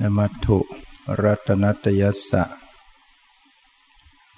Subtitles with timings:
[0.00, 0.58] นมัตถุ
[1.22, 2.44] รัตนัตยัสสะ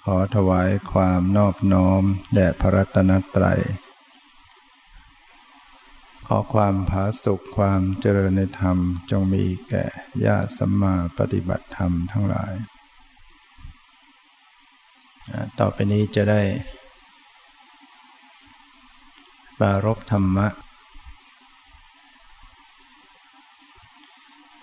[0.03, 2.03] ขอถวายความนอบน้อม
[2.33, 3.61] แด่พระรัตนตรัย
[6.27, 8.77] ขอความผาสุขความเจริญในธรรม
[9.09, 9.85] จงมีแก่
[10.25, 12.53] ญาติสัมมาปฏิบัติธรรมทั้งหลาย
[15.59, 16.41] ต่อไปนี้จะได้
[19.59, 20.47] ปารบธรรมะ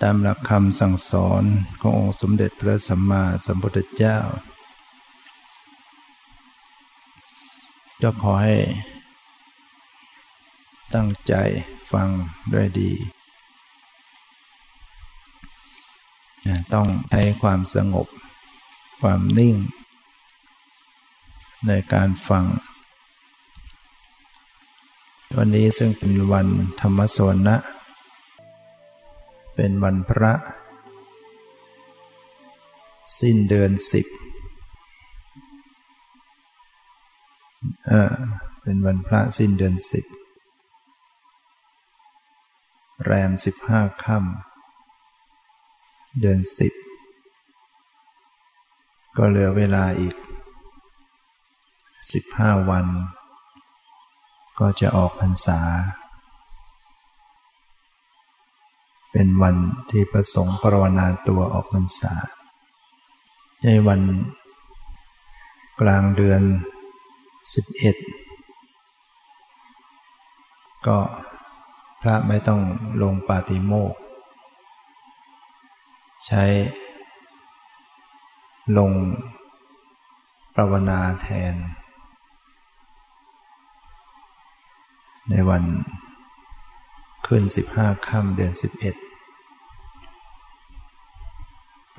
[0.06, 1.44] ตามหลักคำสั่งสอน
[1.80, 4.18] ขององค์สมเด็จพระสัมมาสัมพุทธเจ้า
[8.02, 8.56] ก็ขอให้
[10.94, 11.34] ตั้งใจ
[11.92, 12.08] ฟัง
[12.52, 12.92] ด้วยดี
[16.74, 18.06] ต้องใช้ความสงบ
[19.00, 19.56] ความนิ่ง
[21.66, 22.44] ในการฟัง
[25.36, 26.46] วันนี้ซึ่งเป็นวัน
[26.80, 27.56] ธรรมสวนะ
[29.54, 30.32] เป็นวันพระ
[33.20, 34.06] สิ้นเดือนสิบ
[37.86, 38.14] เออ
[38.62, 40.06] เป็นวันพระสิ้นเดือนสิบ
[43.04, 46.72] แรมสิบห้าค่ำเดือนสิบ
[49.16, 50.16] ก็เหลือเวลาอีก
[52.12, 52.86] สิบห้าวัน
[54.58, 55.60] ก็จะออกพรรษา
[59.16, 59.56] เป็นวัน
[59.90, 62.14] ที่ประสงค์ปรวนาตัวออกพรรษา
[63.64, 64.00] ในวัน
[65.80, 66.42] กลางเดือน
[67.44, 68.06] 11
[70.86, 70.98] ก็
[72.00, 72.60] พระไม่ต้อง
[73.02, 73.94] ลงปาติโมก
[76.26, 76.44] ใช้
[78.78, 78.92] ลง
[80.54, 81.54] ปรวนาแทน
[85.30, 85.62] ในวัน
[87.26, 88.94] ขึ้นสิบห้าค่ำเดือนสิบเอ็ด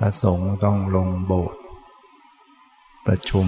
[0.02, 1.60] ระสงฆ์ต้องลงโบสถ์
[3.06, 3.46] ประชุม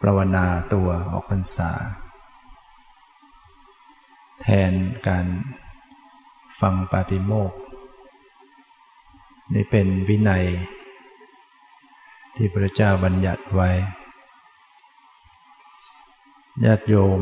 [0.00, 1.70] ปรวนาตัวออกพรรษา
[4.40, 4.72] แทน
[5.08, 5.26] การ
[6.60, 7.52] ฟังปาติโมก
[9.54, 10.46] นี่เป็นวินัย
[12.34, 13.70] ที่พระเจ้าบัญญัติไว้
[16.64, 17.20] ญาติโยม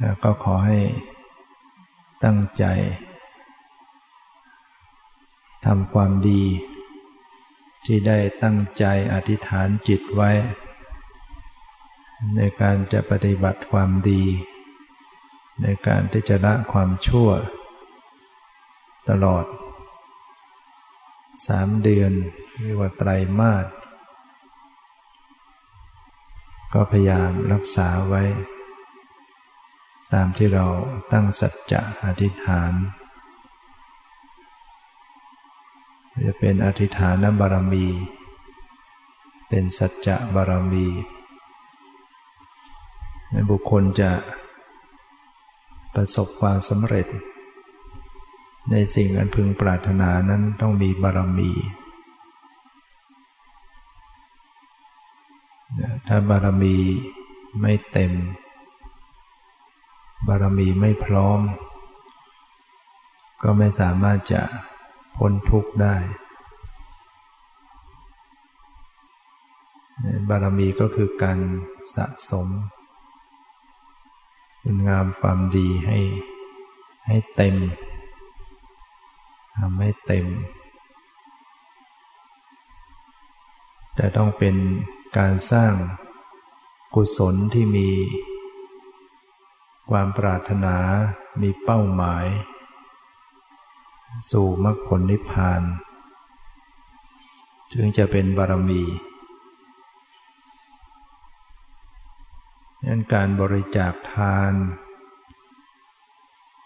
[0.00, 0.78] แล้วก็ขอให้
[2.24, 2.64] ตั้งใจ
[5.72, 6.44] ทำความดี
[7.84, 8.84] ที่ได้ตั้งใจ
[9.14, 10.30] อธิษฐานจิตไว้
[12.36, 14.22] ในการจะปฏิบัติความดี
[15.62, 17.30] ในการที่จะละความชั่ว
[19.08, 19.44] ตลอด
[21.46, 22.12] สามเดือน
[22.62, 23.66] เรียกว่าไตรมาส
[26.72, 28.22] ก็พยายามรักษาไว้
[30.12, 30.66] ตามที่เรา
[31.12, 32.72] ตั้งสัจจะอธิษฐาน
[36.24, 37.86] จะเป็นอธิฐานบารมี
[39.48, 40.86] เป็นสัจจะบารมี
[43.50, 44.10] บุคคลจะ
[45.94, 47.06] ประสบความสำเร็จ
[48.70, 51.50] ในสิ่งอันพึงปรารถนานั้นต้องมีบารมี
[56.06, 56.76] ถ้าบารมี
[57.60, 58.12] ไม่เต็ม
[60.28, 61.40] บารมีไม่พร้อม
[63.42, 64.42] ก็ไม่สามารถจะ
[65.18, 65.96] พ้นทุกข์ได้
[70.28, 71.38] บารมีก็คือการ
[71.94, 72.48] สะสม
[74.62, 75.98] คุณงามความดีให้
[77.06, 77.56] ให้เต็ม
[79.58, 80.26] ทำให้เต็ม
[83.94, 84.56] แต่ต้องเป็น
[85.18, 85.72] การสร้าง
[86.94, 87.88] กุศลที่มี
[89.90, 90.76] ความปรารถนา
[91.42, 92.26] มีเป้าหมาย
[94.30, 95.62] สู่มรรคผลนิพพาน
[97.72, 98.82] ถึงจะเป็นบารมี
[102.86, 104.52] นั้นการบริจาคทาน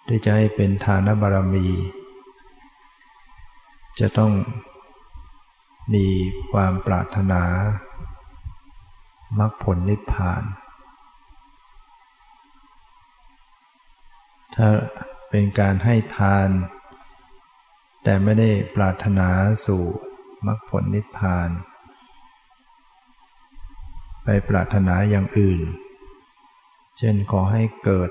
[0.07, 1.67] ที่จะให้เป็นทานบารมี
[4.01, 4.33] จะต้อง
[5.95, 6.07] มี
[6.53, 7.45] ความปรารถนา
[9.39, 10.43] มรรคผลนิพพาน
[14.55, 14.69] ถ้า
[15.31, 16.49] เป็นการให้ทาน
[18.03, 19.29] แต่ไม่ได้ปรารถนา
[19.67, 19.83] สู่
[20.47, 21.51] มรรคผลนิพพาน
[24.25, 25.61] ไปปรารถนาอย่างอื่น
[26.99, 28.11] เช่นขอให้เกิด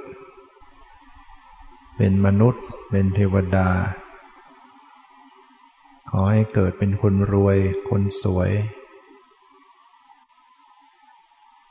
[1.98, 3.70] เป็นมนุษย์ เป็นเทวดา
[6.12, 7.58] ขอให้เกิดเป็นคนรวย
[7.90, 8.52] คนสวย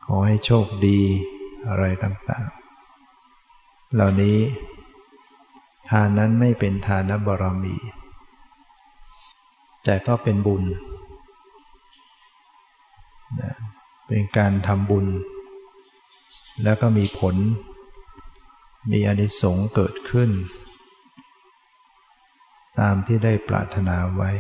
[0.05, 1.01] ขอให้โชคดี
[1.69, 4.39] อะไรต่างๆ เหล่านี้
[5.89, 7.77] ทานนั้นไม่เป็นทานบารมี
[9.85, 10.63] แต่ก็เป็นบุญ
[14.07, 15.07] เป็นการทำบุญ
[16.63, 17.37] แล้วก็มีผล
[18.91, 20.31] มีอนิสงส์เกิดขึ้น
[22.81, 24.31] ตามที่ได้ปรารถนาไว้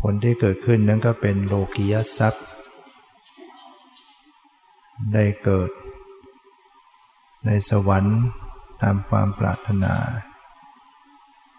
[0.00, 2.46] ผลที่เกิดขึ้นนั้นก็เป็นโลกียทรัพย์
[5.14, 5.70] ได้เกิด
[7.46, 8.20] ในสวรรค์
[8.82, 9.94] ตามความปรารถนา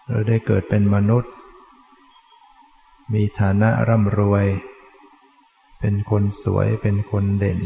[0.08, 1.32] หรือได้เกิดเป็นมนุษย์
[3.12, 4.46] มีฐานะร่ำรวย
[5.80, 7.60] เป็นคนสวยเป็นคนเด่น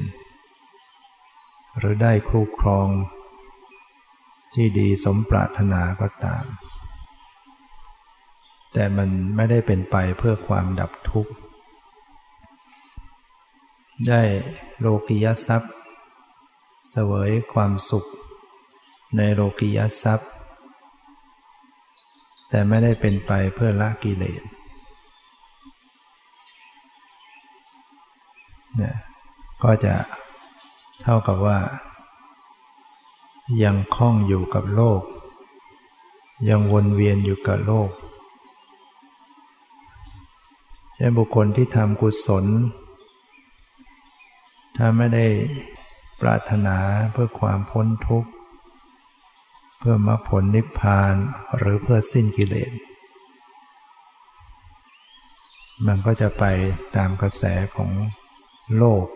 [1.79, 2.89] หรือได้ครูครอง
[4.55, 6.45] ที่ดีสมปรารถนาก็ตาม
[8.73, 11.33] แต่มันไม่ได้เป็นไปเพื่อความดับทุกข์
[14.09, 14.23] ได้
[14.81, 15.73] โลกิยทรัพย์
[16.91, 18.09] เสวยความสุข
[19.17, 20.32] ในโลกิยทรัพย์
[22.55, 24.43] แต่ไม่ได้เป็นไปเพื่อละกิเลส
[28.77, 28.97] เนี่ย
[29.63, 29.95] ก็จะ
[31.03, 31.59] เท่ากับว่า
[33.63, 35.03] ยังคล้องอยู่กับโลก
[36.49, 37.91] ยังวนเวียนอยู่กับโลก
[40.95, 42.45] ใช่บุคคลที่ทำกุศล
[44.77, 45.27] ถ้าไม่ได้
[46.21, 46.77] ปรารถนา
[47.13, 48.31] เพื่อความพ้นทุกข์
[49.85, 51.15] เพื่อมรรคผลนิพพาน
[51.57, 52.73] หรือเพื่อสิ้นกิเลส
[55.87, 56.45] มันก็จะไป
[56.97, 57.45] ตามกระแส
[57.77, 57.91] ของ
[58.77, 59.07] โลก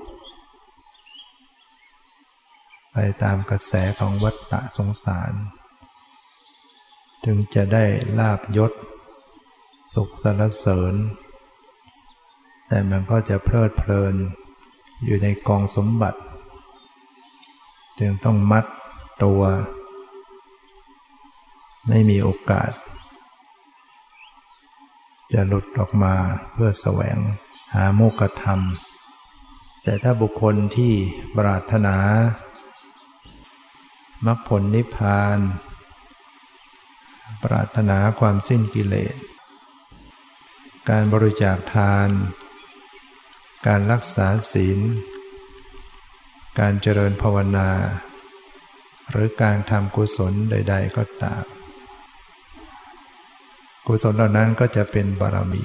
[2.92, 5.32] ไปตามกระแสของวัฏฏะสงสาร
[7.24, 7.84] ถึงจะได้
[8.18, 8.72] ลาบยศ
[9.94, 10.94] สุขสรรเสริญ
[12.68, 14.14] แต่มันก็จะเพลิดเพลิน
[15.04, 16.20] อยู่ในกองสมบัติ
[17.98, 18.64] จึงต้องมัด
[19.24, 19.42] ตัว
[21.88, 22.70] ไม่มีโอกาส
[25.32, 26.14] จะหลุดออกมา
[26.52, 27.18] เพื่อแสวง
[27.74, 28.60] หาโมกธรรม
[29.82, 30.92] แต่ถ้าบุคคลที่
[31.36, 31.96] ปรารถนา
[34.26, 35.38] มรรคผลนิพพาน
[37.44, 39.16] ปรารถนาความสิ้นกิเลส
[40.88, 42.08] การบริจาคทาน
[43.66, 44.80] การรักษาศีล
[46.58, 47.70] การเจริญภาวนา
[49.10, 51.55] หรือการทำกุศลใด ๆ ก็ตาม
[53.86, 55.64] กุศลเหล่านั้นก็จะเป็นบารมี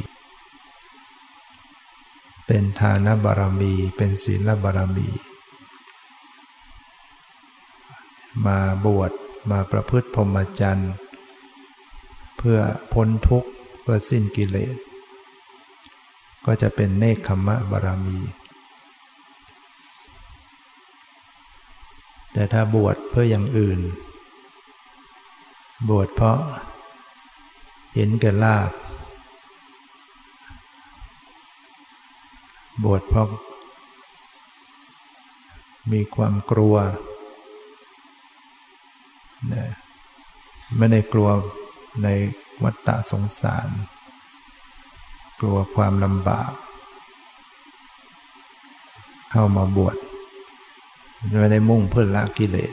[2.47, 5.09] เป็นทานบารมี เป็นศีลบารมี
[8.45, 9.12] มาบวช
[9.51, 10.91] มาประพฤติพรหมจรรย์
[12.38, 12.59] เพื่อ
[12.94, 13.50] พ้นทุกข์
[13.81, 14.75] เพื่อสิ้นกิเลส
[16.45, 18.19] ก็จะเป็นเนคขมะบารมี
[22.33, 23.79] แต่ถ้าบวชเพื่ออย่างอื่น
[25.89, 26.39] บวชเพราะ
[27.93, 28.71] เห็นแก่ลาบ
[32.83, 33.27] บวชเพราะ
[35.91, 36.75] มีความกลัว
[40.77, 41.29] ไม่ได้กลัว
[42.03, 42.07] ใน
[42.63, 43.69] วัฏฏะสงสาร
[45.39, 46.51] กลัวความลำบาก
[49.31, 49.95] เข้ามาบวช
[51.39, 52.71] ไม่ได้มุ่งเพื่อละกิเลส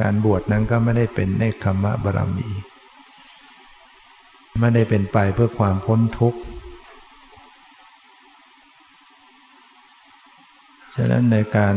[0.00, 2.48] การบวชนั้นก็ไม่ได้เป็นเนคขมะบารมี
[4.60, 6.40] ไม่ได้เป็นไปเพื่อความพ้นทุกข์
[10.94, 11.76] ฉะนั้นในการ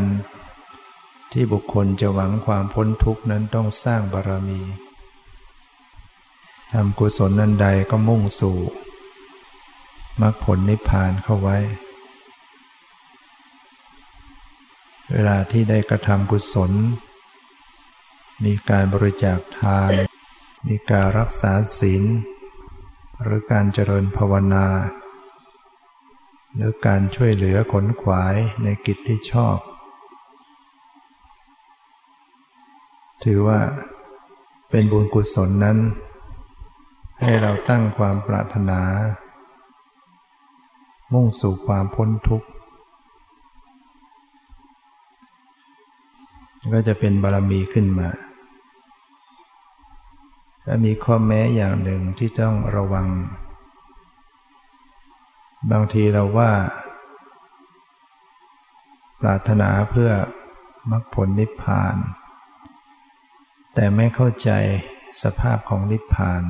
[1.32, 4.60] ที่บุคคลจะหวังความพ้นทุกข์นั้นต้องสร้างบารมี
[6.72, 8.56] ทำกุศลนันใดก็มุ่งสู่
[10.20, 11.58] มรรคผลนิพพานเข้าไว้
[15.12, 16.72] เวลาที่ได้กระทำกุศล
[18.44, 19.92] มีการบริจาคทาน
[20.68, 22.04] มีการรักษาศีล
[23.22, 24.66] หรือการเจริญภาวนา
[26.54, 29.58] หรือการช่วยเหลือขนขวายในกิจที่ชอบ
[33.24, 33.60] ถือว่า
[34.70, 35.78] เป็นบุญกุศลนั้น
[37.20, 38.80] ให้เราตั้งความปรารถนา
[41.12, 42.48] มุ่งสู่ความพ้นทุกข์
[46.72, 48.08] ก็จะเป็นบารมีขึ้นมา
[50.64, 53.08] และมีข้อแม้อย่างหนึ่งที่ต้องระวัง
[55.70, 56.52] บางทีเราว่า
[59.20, 60.10] ปรารถนาเพื่อ
[60.90, 61.96] มรรคผลนิพพาน
[63.74, 64.50] แต่ไม่เข้าใจ
[65.22, 66.42] สภาพของนิพพาน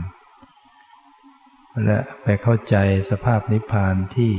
[1.84, 2.76] และไปเข้าใจ
[3.10, 4.32] สภาพนิพพานที่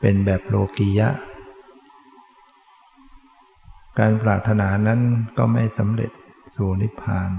[0.00, 1.08] เป็นแบบโลกียะ
[3.98, 5.00] การปรารถนานั้น
[5.38, 6.12] ก็ไม่สำเร็จ
[6.54, 7.30] สู่นิพพาน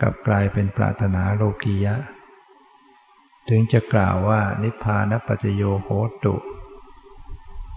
[0.00, 1.94] กลับกลายเป็นปรารถนาโลกียะ
[3.48, 5.88] ถึงจะกล่าวว่านิพพานปัจโยโห
[6.24, 6.36] ตุ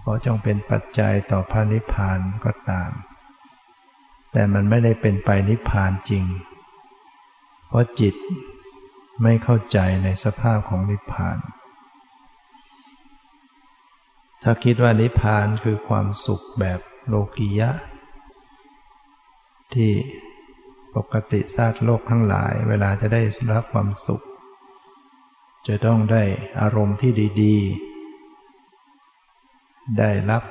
[0.00, 2.90] เพราะจงเป็นปัจจัยต่อพระนิพพานก็ตาม
[4.32, 6.24] แต่มันไม่ได้เป็นไปนิพพานจริง
[7.68, 8.14] เพราะจิต
[9.22, 11.38] ไม่เข้าใจในสภาพของนิพพาน
[14.42, 17.70] ถ้าคิดว่านิพพานคือความสุขแบบโลกียะ
[19.74, 19.92] ที่
[20.96, 24.24] ปกติซาตโลกทั้งหลาย เวลาจะได้รับความสุข
[25.66, 26.22] จะต้องได้
[26.60, 27.56] อารมณ์ที่ดี
[29.16, 30.42] ๆ ได้รับ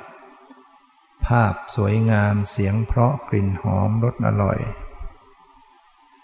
[1.26, 4.58] ภาพสวยงามเสียงเพราะกลิ่นหอมรสอร่อย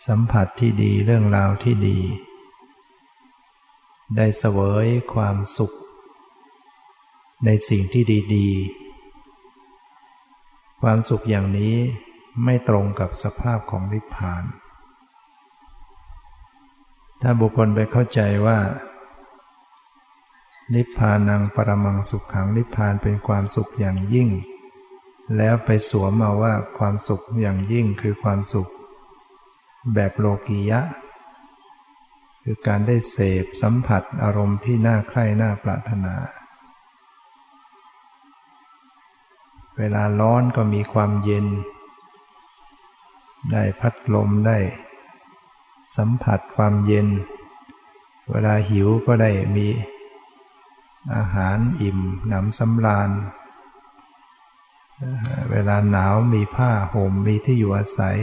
[0.07, 1.99] สัมผัสที่ดีเรื่องราวที่ดี
[4.17, 5.73] ได้เสวยความสุข
[7.45, 8.03] ในสิ่งที่
[8.35, 8.49] ดี
[9.85, 11.77] ๆ ความสุขอย่างนี้
[12.45, 14.45] ไม่ตรงกับสภาพของนิพพาน
[17.23, 18.59] ถ้าบุคคลไปเข้าใจว่า
[20.75, 24.29] นิพพานังปรมังสุขขังนิพพานเป็นความสุขอย่างยิ่ง
[25.37, 28.71] แล้วไปสวมมาว่าความสุขอย่างยิ่งคือความสุข
[29.95, 30.81] แบบโลกียะ
[32.43, 36.15] คือการได้เสพสัมผัสอารมณ์ที่น่าใคร่น่าปรารถนา
[39.79, 41.47] เวลาร้อนก็มีความเย็น
[43.53, 44.59] ได้พัดลมได้
[45.97, 47.09] สัมผัสความเย็น
[48.31, 49.67] เวลาหิวก็ได้มี
[51.15, 53.11] อาหารอิ่มหนำสำราญ
[55.51, 58.19] เวลาหนาวมีผ้าห่มมีที่อยู่อาศัย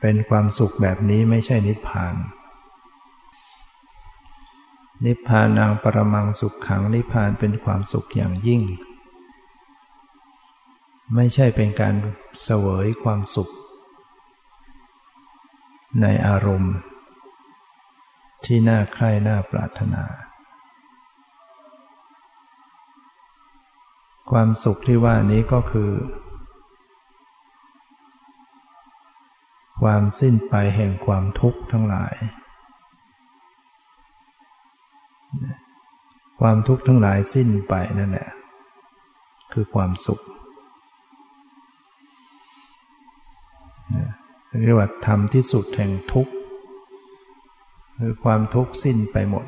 [0.00, 2.14] เป็นความสุขแบบนี้ไม่ใช่นิพพาน
[5.04, 8.62] นิพพานังปรมังสุขขังนิพพานเป็นความสุขอย่างยิ่ง
[11.14, 11.94] ไม่ใช่เป็นการ
[12.42, 13.48] เสวยความสุข
[16.00, 16.74] ในอารมณ์
[18.44, 20.04] ที่น่าใคร่น่าปรารถนา
[24.30, 25.90] ความสุขที่ว่านี้ก็คือ
[29.80, 32.14] ความสิ้นไปแห่งความทุกข์ทั้งหลาย
[36.40, 38.28] ความทุกข์ทั้งหลายสิ้นไปนั่นแหละ
[39.52, 40.20] คือความสุข
[44.64, 46.32] เรียกว่าทำที่สุดแห่งทุกข์
[47.98, 49.46] คือความทุกข์สิ้นไปหมด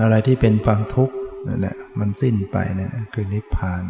[0.00, 1.14] อะไรที่เป็นความทุกข์
[1.46, 3.84] นั่นแหละมันสิ้นไปนี่คือนิพพาน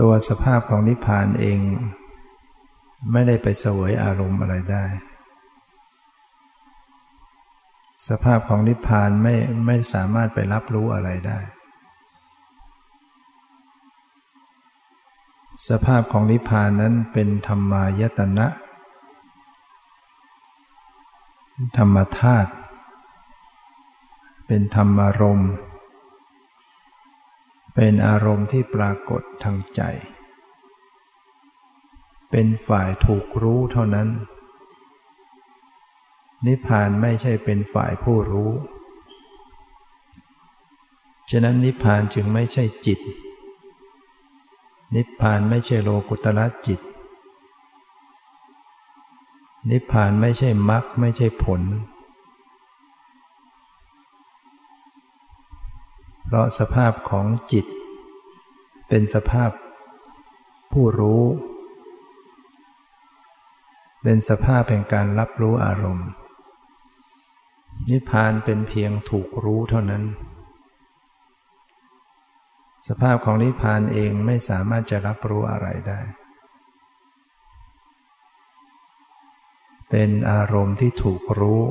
[0.00, 1.58] ตัวสภาพของนิพพานเอง
[3.12, 4.84] ไม่ได้ไปเสวยอารมณ์อะไรได้
[8.08, 9.34] สภาพของนิพพานไม่
[9.66, 11.38] ไม่สามารถไปรับรู้อะไรได้
[15.64, 18.46] สภาพของนิพพานนั้นเป็นธรรมายตนะ
[21.76, 22.50] ธรรมธาตุ
[24.46, 25.52] เป็นธรรมารมณ์
[27.74, 29.80] เป็นอารมณ์ที่ปรากฏทางใจ
[32.30, 34.08] เป็นฝ่ายถูกรู้เท่านั้น
[36.46, 38.50] นิพพานไม่ใช่เป็นฝ่ายผู้รู้
[41.30, 43.00] ฉะนั้นนิพพานจึงไม่ใช่จิต
[44.94, 46.80] นิพพานไม่ใช่โลกุตละจิต
[49.70, 51.62] นิพพานไม่ใช่มรรคไม่ใช่ผล
[56.24, 57.66] เพราะสภาพของจิต
[58.88, 59.50] เป็นสภาพ
[60.72, 61.22] ผู้รู้
[64.02, 66.08] เป็นสภาพแห่งการรับรู้อารมณ์
[67.90, 70.02] นิพพานเป็นเพียงถูกรู้เท่านั้น
[72.86, 76.00] สภาพของนิพพานเองไม่สามารถจะรับรู้อะไรได้
[79.90, 81.62] เป็นอารมณ์ที่ถูกรู้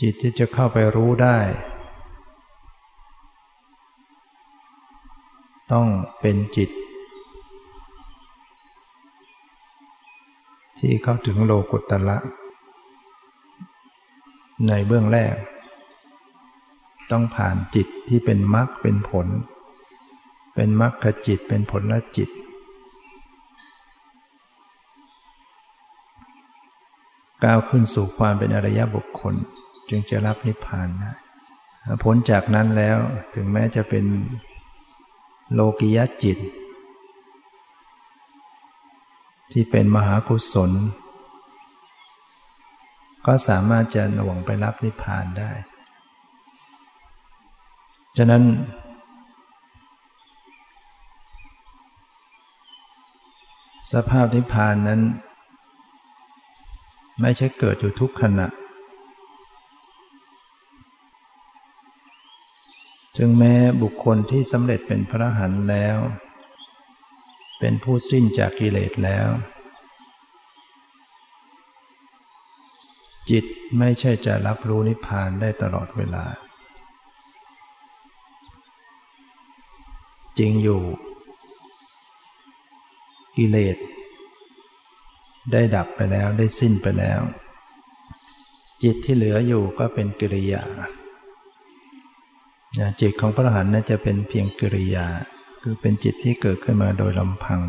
[0.00, 1.38] จิตที่จะเข้าไปรู้ได้
[5.72, 5.86] ต้อง
[6.20, 6.70] เป็นจิต
[10.78, 12.18] ที่เข้าถึงโลกุตตะ
[14.68, 15.34] ในเบื้องแรก
[17.12, 19.26] ต้องผ่านจิตที่เป็นมรรคเป็นผล
[20.54, 22.30] เป็นมรรคจิตเป็นผลละจิต
[27.44, 29.34] ก้าวขึ้นสู่ความเป็นอริยบุคคล
[29.88, 31.12] จึงจะรับนิพพานได้
[32.02, 32.98] พ้นจากนั้นแล้ว
[33.34, 34.04] ถึงแม้จะเป็น
[35.52, 36.38] โลกิยจิต
[39.52, 40.70] ที่เป็นมหากุศล
[43.26, 45.50] ก็สามารถจะหน่วงไปรับนิพพานได้
[48.16, 48.42] ฉะนั้น
[53.92, 55.00] สภาพนิพพานนั้น
[57.20, 58.48] ไม่ใช่เกิดอยู่ทุกขณะ
[63.16, 65.98] จึงแม้บุคคลที่สำเร็จเป็นพระหันแล้ว
[67.58, 69.28] เป็นผู้สิ้นจากกิเลสแล้ว
[73.30, 73.44] จิต
[73.78, 76.24] ไม่ใช่จะรับรู้นิพพานได้ตลอดเวลา
[80.38, 80.80] จริงอยู่
[83.36, 83.76] กิเลส
[85.52, 87.20] ได้ดับไปแล้วได้สิ้นไปแล้ว
[88.82, 90.62] จิตที่เหลืออยู่ก็เป็นกิริยา
[93.00, 95.06] จิตของพระอรหันต์น่าจะเป็นเพียงกิริยา
[95.62, 97.60] คือเป็นจิตที่เกิดขึ้นมาโดยลำพัง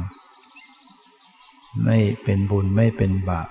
[1.86, 3.50] ไม่เป็นบุญไม่เป็นบาป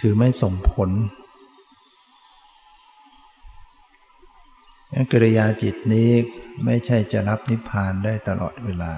[0.00, 0.90] คือไม่ส่งผล
[5.10, 6.10] กิริยาจิตนี้
[6.64, 8.92] ไม่ใช่จะรับนิพพานได้ตลอดเวลา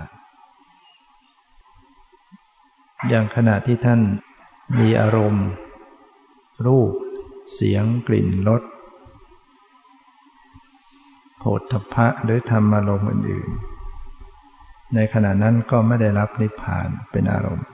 [3.08, 4.00] อย่างขณะที่ท่าน
[4.78, 5.46] มีอารมณ์
[6.66, 6.92] รูป
[7.52, 8.62] เสียงกลิ่นรส
[11.38, 17.66] โฏฐพะหรือธรรมอารมณ์อื่นๆ ในขณะนั้นก็ไม่ได้รับนิพพานเป็นอารมณ์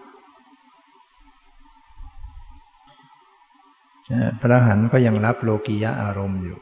[4.40, 6.58] พระหันก็ยังรับโลกิยะอารมณ์อยู่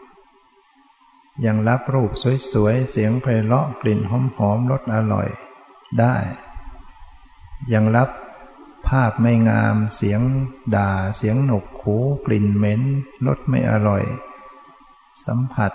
[1.46, 2.10] ยังรับรูป
[2.52, 4.12] สวยๆ เสียงไพเราะกลิ่นห
[4.49, 5.28] อมๆรสอร่อย
[6.00, 6.16] ได้
[7.72, 8.08] ยังรับ
[8.88, 10.20] ภาพไม่งามเสียง
[10.76, 11.96] ด่าเสียงหนกหู
[12.26, 12.82] กลิ่นเหม็น
[13.26, 14.02] รสไม่อร่อย
[15.26, 15.72] สัมผัส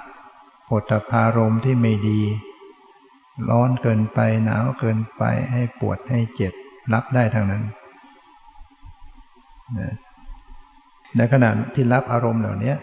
[0.67, 2.21] ปวดพารมที่ไม่ดี
[3.50, 6.53] ร้อนเกินไปหนาวเกินไปให้ปวดให้เจ็บ
[6.93, 7.63] รับได้ทางนั้น
[11.15, 12.74] ในขณะที่รับอารมณ์เหล่านี้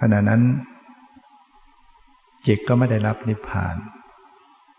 [0.00, 0.42] ขณะนั้น
[2.46, 3.76] จิตก็ไม่ได้รับนิพพาน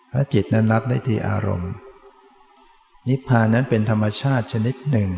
[0.10, 1.72] เพราะจิตนั้นรับได้ที่อารมณ์
[3.10, 5.10] นิพพานนั้นเป็นธรรมชาติชนิดหนึ่ง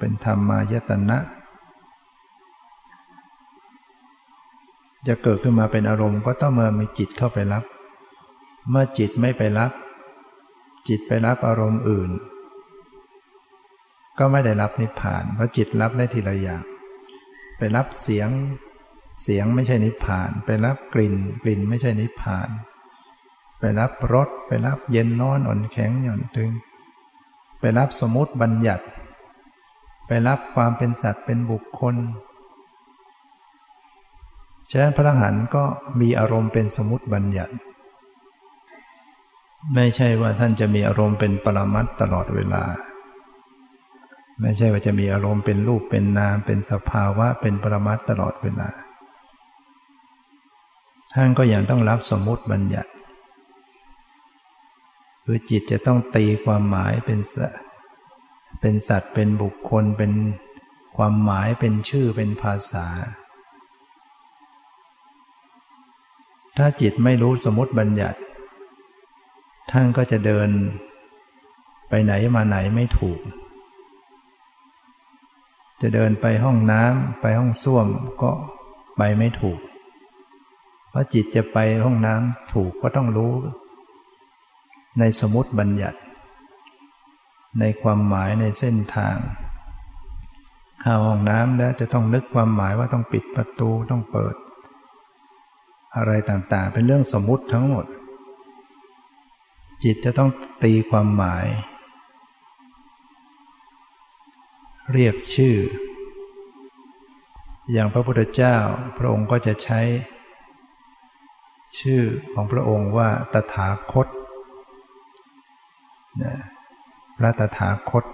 [0.00, 1.18] เป็นธรรมายตนะ
[5.06, 7.64] จะเกิดขึ้นมาเป็นอารมณ์ก็ต้องมามีจิตเข้าไปรับ
[8.70, 9.72] เมื่อจิตไม่ไปรับ
[10.88, 12.10] จิตไปรับอารมณ์อื่น
[14.18, 16.62] ก็ไม่ได้รับนิพพาน เพราะจิตรับได้ทีละอย่าง
[17.58, 18.28] ไปรับเสียง
[19.20, 22.48] เสียงไม่ใช่นิพพาน ไปรับกลิ่น กลิ่นไม่ใช่นิพพาน
[23.58, 26.50] ไปรับรสไปรับเย็นร้อนอ่อนแข็งหย่อนตึง
[27.60, 28.84] ไปรับสมมติบัญญัติ
[30.06, 31.96] ไปรับความเป็นสัตว์เป็นบุคคล
[34.70, 35.64] ฉะนั้นพระอรหันต์ก็
[36.00, 37.54] มีอารมณ์เป็นสมมติบัญญัติ
[39.74, 42.62] ไม่ใช่ว่าท่านจะมีอารมณ์เป็นปรมัตตลอดเวลา
[44.40, 48.68] ไม่ใช่ว่าจะมีอารมณ์เป็นรูปเป็นนามเป็นสภาวะเป็นปรมัตตลอดเวลา
[51.14, 52.90] ท่านก็ยังต้องรับสมมติบัญญัติ
[55.24, 57.62] คือจิตจะต้องตีความหมายเป็นสัตว์
[58.60, 60.12] เป็นสัตว์เป็นบุคคลเป็น
[60.96, 62.86] ความหมายเป็นชื่อเป็นภาษา
[66.56, 68.18] ถ้าจิตไม่รู้สมมติบัญญัติ
[69.70, 70.48] ท่านก็จะเดิน
[71.88, 73.20] ไปไหนมาไหนไม่ถูก
[75.82, 77.86] จะเดินไปห้องน้ำไปห้องส้วม
[78.22, 78.30] ก็
[78.96, 79.58] ไปไม่ถูก
[80.92, 83.32] เพราะจิตจะไปห้องน้ำถูกก็ต้องรู้
[84.98, 85.98] ในสมมติบัญญัติ
[87.60, 89.16] ในความหมายในเส้นทาง
[90.80, 94.34] เข้าห้องน้ำแล้วจะต้องนึกความหมายว่าต้องปิดประตูต้องเปิด
[95.96, 97.86] อะไรต่างๆ เป็นเรื่องสมมติทั้งหมด
[99.84, 100.30] จิตจะต้อง
[100.64, 101.46] ตีความหมาย
[104.92, 105.56] เรียกชื่อ
[107.72, 108.56] อย่างพระพุทธเจ้า
[108.98, 109.80] พระองค์ก็จะใช้
[111.78, 114.06] ชื่อของพระองค์ว่าตถาคต
[117.16, 118.04] พระตถาคต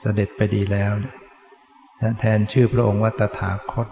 [0.00, 0.92] เสด็จไปดีแล้ว
[2.20, 3.88] แทนชื่อพระองค์ว่าตถาคต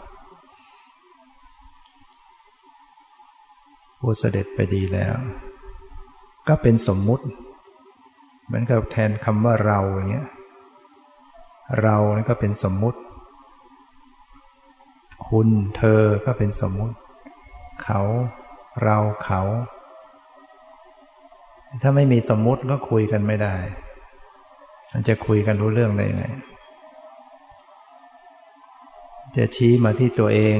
[4.00, 5.14] ผู้เสด็จไปดีแล้ว
[6.48, 7.24] ก็เป็นสมมุติ
[8.46, 10.28] เหมือนกับแทนคำว่าเราอย่างเงี้ย
[11.82, 12.98] เรานี่ก็เป็นสมมุติ
[15.28, 16.96] คุณเธอก็เป็นสมมุติ
[17.84, 18.00] เขา
[18.82, 19.42] เราเขา
[21.82, 23.54] ถ้าไม่มีสมมุติก็คุยกันไม่ได้
[24.92, 26.24] มันจะคุยกันรู้เรื่องได้ยังไง
[29.36, 30.58] จะชี้มาที่ตัวเอง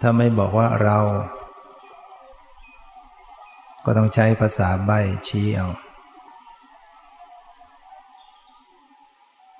[0.00, 0.98] ถ้าไม่บอกว่าเรา
[3.84, 4.90] ก็ต้องใช้ภาษาใบ
[5.28, 5.68] ชี้เอา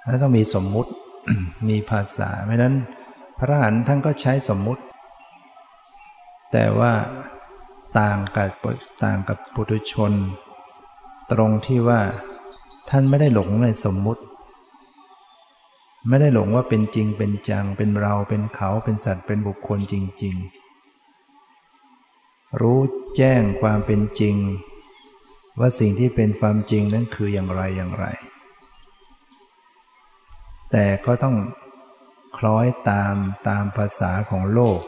[0.00, 0.90] แล้วต้องมีสมมุติ
[1.68, 2.74] มีภาษาไม่าะนั้น
[3.38, 4.82] พระอรหันต์ท่านก็ใช้สมมุติ
[6.52, 6.92] แต่ว่า
[7.98, 8.50] ต่างกับ
[9.04, 10.12] ต่างกับปุถุชน
[11.32, 12.00] ตรงที่ว่า
[12.90, 14.22] ท่านไม่ได้หลงในสมมุติ
[16.08, 20.36] ไม่ได้หลงว่าเป็นจริงเป็นจัง เป็นเราเป็นเขาเป็นสัตว์เป็นบุคคลจริง
[21.22, 22.78] ๆ รู้
[23.16, 24.36] แจ้งความเป็นจริง
[25.58, 28.04] ว่าสิ่งที่เป็นความจริงนั้นคืออย่างไรอย่างไร
[30.70, 31.36] แต่ก็ต้อง
[32.46, 33.14] ล้อยตาม
[33.48, 34.80] ตามภาษาของโลก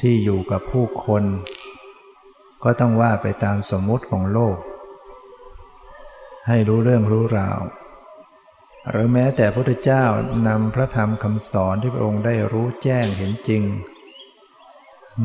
[0.00, 1.24] ที่อยู่กับผู้คน
[2.64, 4.56] ก็ต้องว่าไปตามสมมุติของโลก
[6.48, 7.60] ให้รู้เรื่องรู้ราว
[8.90, 10.04] หรือแม้แต่พระพุทธเจ้า
[10.48, 13.62] นำพระธรรมคำสอนที่พระองค์ได้รู้แจ้งเห็นจริง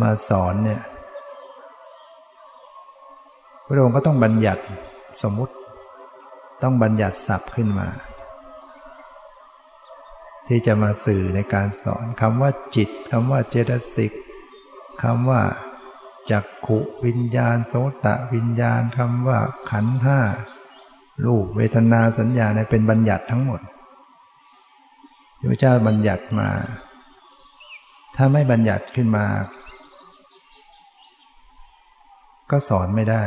[0.01, 0.81] มาสอนเนี่ย
[3.67, 4.63] พระองค์ก็ต้องบัญญัติ
[5.21, 5.53] สมมุติ
[6.63, 7.87] ต้องบัญญัติศัพท์ขึ้นมา
[10.47, 14.11] ที่จะมาสื่อในการสอนคำว่าจิตคำว่าเจตสิก
[15.03, 15.41] คำว่า
[16.31, 17.73] จักขุวิญญาณ โส
[18.05, 20.19] ตะวิญญาณคำว่าขันห้า
[21.25, 23.61] รูปเวทนาสัญญาเนี่ยเป็นบัญญัติทั้งหมด
[25.39, 26.49] พระเจ้าบัญญัติมา
[28.15, 29.25] ถ้าไม่บัญญัติขึ้นมา
[32.51, 33.23] ก็สอนไม่ได้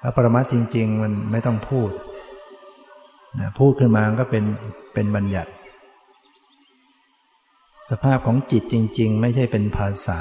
[0.00, 1.90] พระปรมัตจริง ๆ มันไม่ต้องพูด
[3.58, 4.44] พูดขึ้นมาก็เป็น
[4.94, 5.50] เป็นบัญญัติ
[7.90, 10.20] สภาพของจิตจริง ๆ ไม่ใช่เป็นภาษา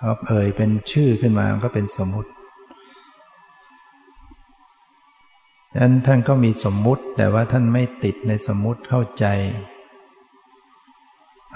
[0.00, 2.30] พอเอ่ยเป็นชื่อขึ้นมาก็เป็นสมมุติ
[5.72, 9.26] ดังนั้นท่านก็มีสมมุติแต่ว่าท่านไม่ติดในสมมุติเข้าใจ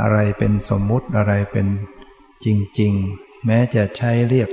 [0.00, 1.66] อะไรเป็นสมมุติอะไรเป็น
[2.44, 2.46] จ
[2.80, 4.50] ริง ๆ แม้จะใช้เรียก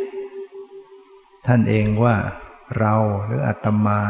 [1.47, 2.15] ท่านเองว่า
[2.79, 4.01] เราหรืออัตมา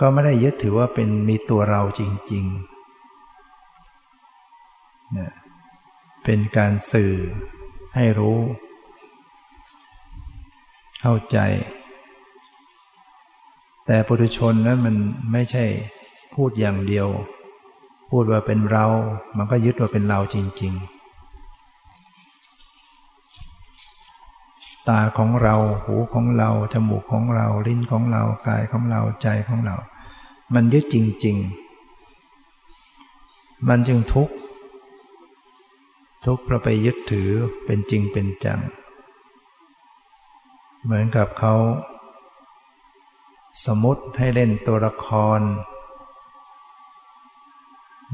[0.00, 2.00] ก็ไม่ได้ยึดถือว่าเป็นมีตัวเราจ
[2.32, 2.64] ริงๆ
[6.24, 7.14] เป็นการสื่อ
[7.94, 8.38] ให้รู้
[11.00, 11.38] เข้าใจ
[13.86, 14.96] แต่ปุถุชนนั้นมัน
[15.32, 15.64] ไม่ใช่
[16.34, 17.08] พูดอย่างเดียว
[18.10, 18.86] พูดว่าเป็นเรา
[19.36, 21.03] มันก็ยึดว่าเป็นเราจริง ๆ
[24.88, 29.76] ตาของเรา หูของเรา จมูกของเรา ลิ้นของเรา กายของเรา ใจของเรา
[30.54, 31.36] มันยึดจริง
[32.92, 34.34] ๆ มันจึงทุกข์
[36.24, 37.30] ทุกข์เพราะไปยึดถือ
[37.64, 38.60] เป็นจริงเป็นจัง
[40.82, 41.54] เหมือนกับเขา
[43.64, 45.06] สมมติให้เล่นตัวละค
[45.38, 45.40] ร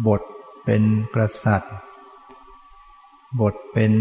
[0.06, 0.22] บท
[0.64, 0.83] เป็น
[1.14, 1.74] กษัตริย์
[3.40, 3.92] บทเป็น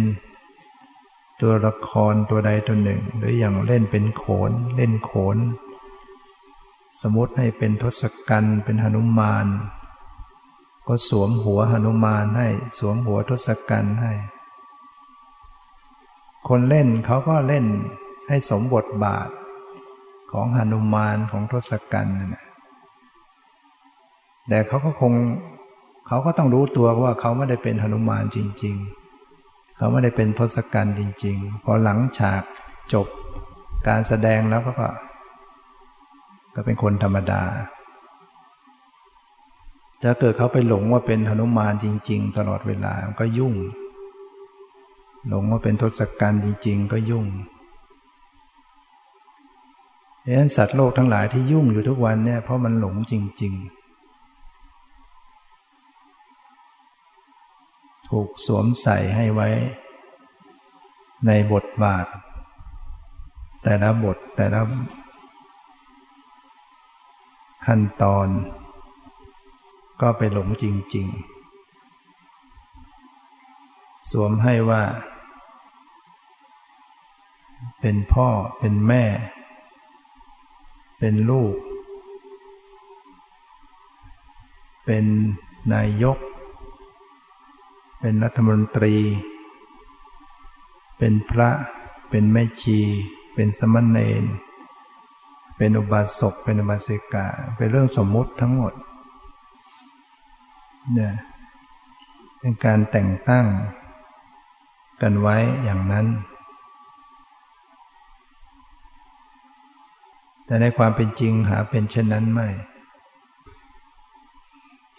[1.42, 5.38] ตัวละครตัวใดตัวหนึ่ง หรืออย่างเล่นเป็นโขน เล่นโขน
[7.02, 9.46] สมมติให้เป็นทศกัณฐ์เป็นหนุมาน
[10.88, 12.48] ก็สวมหัวหนุมานให้
[12.78, 14.14] สวมหัวทศกัณฐ์ให้
[16.48, 17.66] คนเล่นเขาก็เล่น
[18.28, 19.30] ให้สมบทบาท
[20.32, 22.46] ของหนุมานของทศกัณฐ์นะ
[24.48, 25.14] แต่เขาก็คง
[26.08, 28.99] เขาก็ต้องรู้ตัวว่าเขาไม่ได้เป็นหนุมานจริง ๆ
[29.80, 32.44] เขาไม่ได้เป็นทศกัณฐ์จริง ๆ พอหลังฉาก
[32.94, 33.08] จบ
[33.88, 34.74] การแสดงแล้วก็
[36.56, 37.42] ก็เป็นคนธรรมดา
[40.04, 43.54] ถ้าเกิดเขาไปหลงว่าเป็นหนุมานจริง ๆ ตลอดเวลาก็ยุ่ง
[45.28, 47.26] หลงว่าเป็นทศกัณฐ์จริง ๆ ก็ยุ่ง
[50.24, 53.79] ดังนั้นสัตว์โลกทั้งหลายที่ยุ่งอยู่ทุกวันเนี่ยเพราะมันหลงจริง ๆ
[58.10, 59.50] ถูกสวมใส่ให้ไว้
[61.26, 62.08] ในบทบาท
[63.64, 64.62] แต่ละบทแต่ละ
[67.66, 68.28] ขั้นตอน
[70.02, 71.08] ก็ไปหลงจริง
[73.14, 74.84] ๆ สวมให้ว่า
[77.82, 79.04] เป็นพ่อเป็นแม่
[81.00, 81.56] เป็นลูก
[84.86, 85.06] เป็น
[85.74, 86.18] นายก
[88.00, 88.96] เป็นรัฐมนตรี
[90.98, 91.50] เป็นพระ
[92.10, 92.80] เป็นแม่ชี
[93.34, 94.24] เป็นสมณเณร
[95.58, 98.74] เป็นอุบาสก เป็นอุบาสิกา เป็นเรื่องสมมุติทั้งหมด
[100.94, 101.14] เนี่ย
[102.40, 103.46] เป็นการแต่งตั้ง
[105.02, 106.08] กันไว้อย่างนั้น
[110.46, 112.48] แต่ในความเป็นจริงหาเป็นเช่นนั้นไม่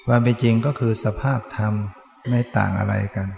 [0.07, 1.75] ความเป็นจริงก็คือสภาพธรรม
[2.29, 3.29] ไม่ต่างอะไรกัน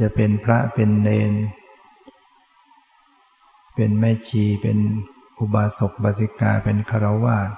[0.00, 1.32] จะเป็นพระเป็นเนน
[3.74, 4.78] เป็นแม่ชีเป็น
[5.38, 7.50] อุบาสกบาสิกาเป็นคารวาส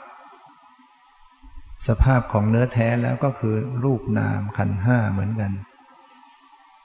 [1.87, 5.53] สภาพของเนื้อแท้แล้วก็คือรูปนามขันห้าเหมือนกัน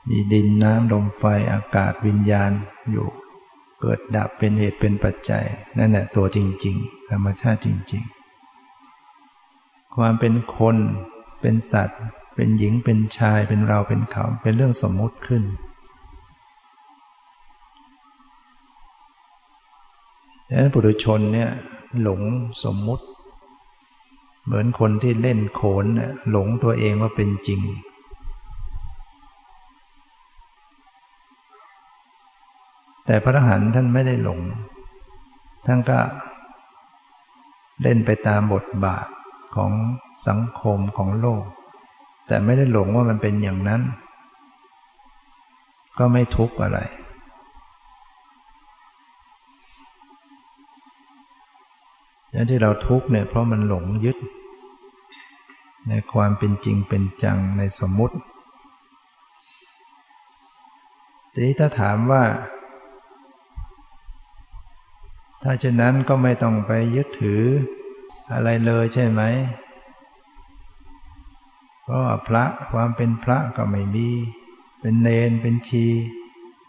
[0.09, 2.51] มีดินน้ำลมไฟอากาศวิญญาณ
[2.91, 3.07] อยู่
[3.79, 5.45] เกิดดับเป็นเหตุเป็นปัจจัย
[5.77, 8.03] นั่นแหละตัวจริง ๆ ธรรมชาติจริง
[8.79, 10.75] ๆ ความเป็นคน
[11.41, 12.01] เป็นสัตว์
[12.35, 15.43] เป็นหญิงเป็นชายเป็นเราเป็นเขา เป็นเรื่องสมมุติขึ้น
[20.49, 21.49] ดังนั้นปุถุชนเนี่ย
[22.01, 22.21] หลง
[22.63, 23.05] สมมุติ
[24.45, 25.85] เหมือนคนที่เล่นโขน
[26.31, 27.61] หลงตัวเองว่าเป็นจริง
[33.05, 34.41] แต่พระอรหันต์ท่านไม่ได้หลง
[35.65, 35.99] ท่านก็
[37.81, 39.07] เล่นไปตามบทบาท
[39.55, 39.71] ของ
[40.27, 41.43] สังคมของโลก
[42.27, 43.81] แต่ไม่ได้หลงว่ามันเป็นอย่างนั้น
[45.97, 46.79] ก็ไม่ทุกข์อะไร
[52.31, 54.17] อย่างที่เราทุกข์เนี่ยเพราะมันหลงยึด
[55.89, 58.15] ในความเป็นจริงเป็นจังในสมมุติ
[61.31, 62.23] ทีนี้ถ้าถามว่า
[65.43, 67.43] ถ้าเช่นนั้นก็ไม่ต้องไปยึดถือ
[68.33, 69.21] อะไรเลยใช่ไหม
[71.83, 74.09] เพราะพระความเป็นพระก็ไม่มี
[74.81, 75.85] เป็นเนนเป็นชี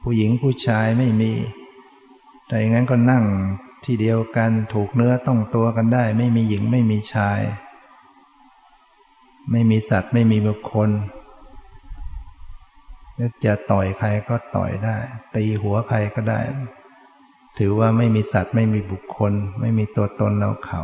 [0.02, 1.32] ผู้หญิงผู้ชายไม่มี
[2.46, 3.24] แต่อย่างนั้นก็นั่ง
[3.84, 7.40] ที่เดียวกันถูกเนื้อต้องตัวกันได้ ไม่มีหญิงไม่มีชาย
[9.50, 10.90] ไม่มีสัตว์ไม่มีบุคคล
[13.18, 14.96] นึกจะต่อยใครก็ต่อยได้
[15.34, 16.40] ตีหัวใครก็ได้
[17.58, 20.82] ถือว่าไม่มีสัตว์ไม่มีบุคคล ไม่มีตัวตนเราเขา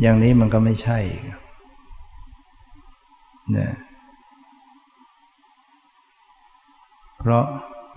[0.00, 0.98] อย่างนี้มันก็ไม่ใช่
[3.52, 3.72] เนี่ย
[7.18, 7.44] เพราะ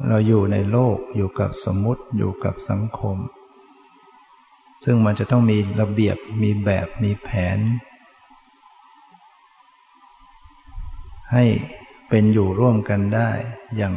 [0.07, 3.17] เราอยู่ในโลกอยู่กับสมมติอยู่กับสังคม
[4.85, 7.59] ซึ่งมันจะต้องมีระเบียบมีแบบมีแผน
[11.33, 11.45] ให้
[12.09, 13.29] เป็นอยู่ร่วมกันได้
[13.77, 13.93] อย่าง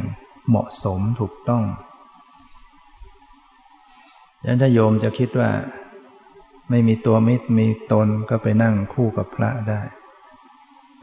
[0.47, 1.63] เหมาะสมถูกต้อง
[4.45, 5.49] ยันถ้าโยมจะคิดว่า
[6.69, 9.81] ไม่มีตัวมิตรมีตนก็ไปนั่งคู่กับพระได้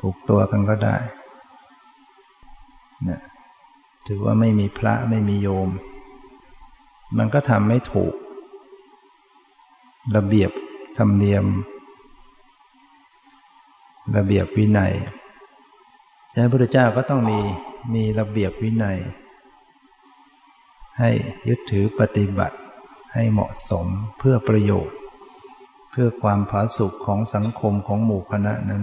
[0.00, 0.96] ถูกตัวกันก็ได้
[3.04, 3.20] เนี่ย
[4.06, 5.68] ถือว่าไม่มีพระไม่มีโยม
[7.18, 8.14] มันก็ทำไม่ถูก
[10.16, 10.50] ระเบียบ
[10.98, 11.44] ธรรมเนียม
[14.16, 14.94] ระเบียบวินัย
[16.32, 17.38] ฉะนั้นพระพุทธเจ้าก็ต้องมี
[17.94, 18.98] มีระเบียบวินัย
[20.98, 21.10] ให้
[21.48, 22.56] ยึดถือปฏิบัติ
[23.14, 23.86] ให้เหมาะสม
[24.18, 24.96] เพื่อประโยชน์
[25.98, 28.82] พื่อความผาสุกของสังคมของหมู่คณะนั้น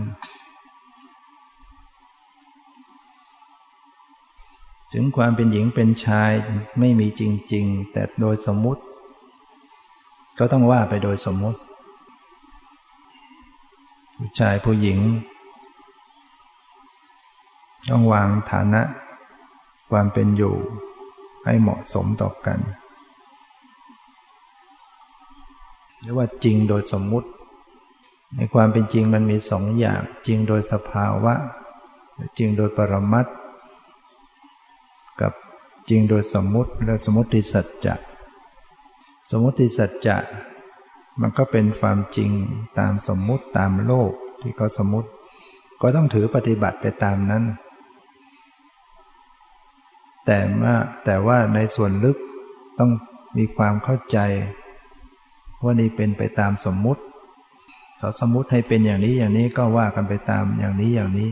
[4.94, 6.32] ถึงความเป็นหญิงเป็นชาย
[6.80, 7.22] ไม่มีจ
[7.54, 8.82] ริง ๆ แต่โดยสมมุติ
[10.40, 11.60] ก็ต้องว่าไปโดยสมมุติ
[14.18, 15.00] ผู้ชายผู้หญิง
[17.90, 18.82] ต้องวางฐานะ
[19.92, 20.56] ความเป็นอยู่
[21.46, 22.60] ให้เหมาะสมต่อกัน
[26.04, 27.28] เรียกว่าจริงโดยสมมุติ
[28.36, 31.34] ในความเป็นจริงมันมีสองอย่าง จริงโดยสภาวะ
[32.38, 33.26] จริงโดยปรมัต
[35.22, 35.34] กับ
[35.90, 37.96] จริงโดยสมมุติและสมมติสัจจะ
[39.30, 40.18] สมมติสัจจะ
[41.22, 42.32] มันก็เป็นความจริง
[42.80, 44.12] ตามสมมุติตามโลก
[44.42, 45.10] ที่เขาสมมุติ
[45.82, 47.44] ก็ต้องถือปฏิบัติไปตามนั้น
[50.26, 52.18] แต่ว่าแต่ว่าในส่วนลึก
[52.80, 52.92] ต้อง
[53.38, 54.18] มีความเข้าใจ
[55.64, 57.02] ว่านี่เป็นไปตามสมมุติ
[57.98, 61.30] เขาสมมุติให้เป็นอย่างนี้อย่างนี้ก็ว่ากันไปตามอย่างนี้อย่างนี้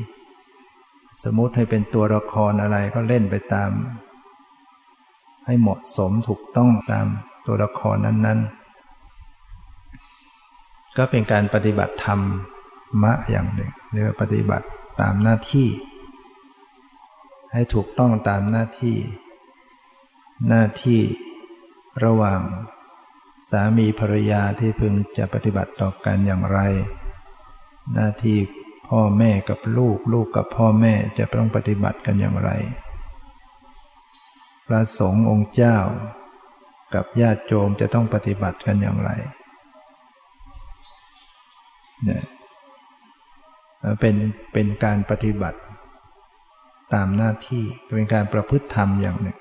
[1.24, 3.72] สมมติให้เป็นตัวละครอะไรก็เล่นไปตาม
[5.46, 7.08] ให้เหมาะสมถูกต้องตาม
[7.46, 8.40] ตัวละครนั้น
[10.08, 12.20] ๆ ก็เป็นการปฏิบัติธรรม
[13.04, 14.68] มะอย่างหนึ่งเรียกว่าปฏิบัติ
[15.02, 15.68] ตามหน้าที่
[17.54, 18.98] ให้ถูกต้องตามหน้าที่
[20.48, 21.00] หน้าที่
[22.04, 22.42] ระหว่าง
[23.50, 26.60] สามีภรรยาที่พึงจะปฏิบัติต่อกันอย่างไร
[27.94, 28.38] หน้าที่
[28.90, 32.50] พ่อแม่กับลูกลูกกับพ่อแม่จะต้องปฏิบัติกันอย่างไร
[34.68, 35.78] พระสงฆ์องค์เจ้า
[36.94, 39.10] กับญาติโยมจะต้องปฏิบัติกันอย่างไร
[42.06, 42.24] เนี่ย
[44.00, 44.16] เป็น
[44.54, 45.60] เป็นการปฏิบัติ
[46.94, 47.64] ตามหน้าที่
[47.96, 49.38] เป็นการประพฤติธรรมอย่างหนึ่ง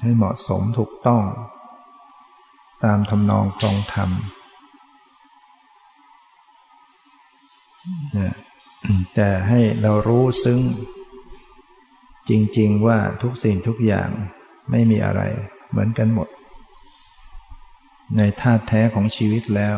[0.00, 1.22] ให้เหมาะสมถูกต้อง
[2.84, 4.10] ตามทำนองครองธรรม
[9.14, 10.60] แต่ให้เรารู้ซึ้ง
[12.28, 14.10] จริง ๆ ว่าทุกสิ่งทุกอย่าง
[14.70, 15.22] ไม่มีอะไร
[15.70, 16.28] เหมือนกันหมด
[18.16, 19.76] ในธาตุแท้ของชีวิตแล้ว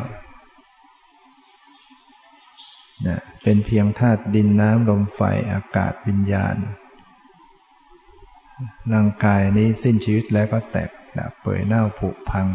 [3.07, 5.21] นะเป็นเพียงธาตุดินน้ำลมไฟ
[5.53, 6.57] อากาศวิญญาณ
[8.93, 12.47] ร่างกายนี้สิ้นชีวิตแล้วก็แตกดับเปื่อยเน่าผุพัง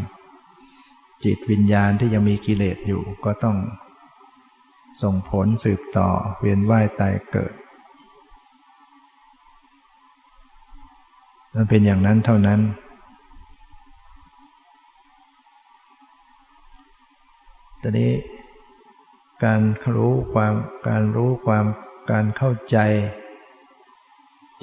[1.24, 3.56] จิตวิญญาณที่ยังมีกิเลสอยู่ก็ต้อง
[5.02, 7.54] ส่งผลสืบต่อเวียนว่ายตายเกิด
[11.54, 12.60] มันเป็นอย่างนั้นเท่านั้น
[17.82, 18.12] ตอนนี้
[19.44, 19.60] การ
[19.96, 20.54] รู้ความ
[20.88, 21.66] การรู้ความ
[22.10, 22.78] การเข้าใจ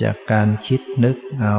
[0.01, 1.55] จากการคิดนึกเอา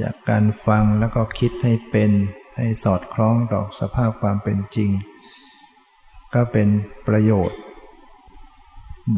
[0.00, 2.10] จากการฟังแล้วก็คิดให้เป็น
[2.56, 4.90] ให้สอดคล้องต่อสภาพความเป็นจริง
[6.34, 6.68] ก็เป็น
[7.06, 7.58] ประโยชน์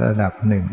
[0.04, 0.66] ระดับหนึ่ง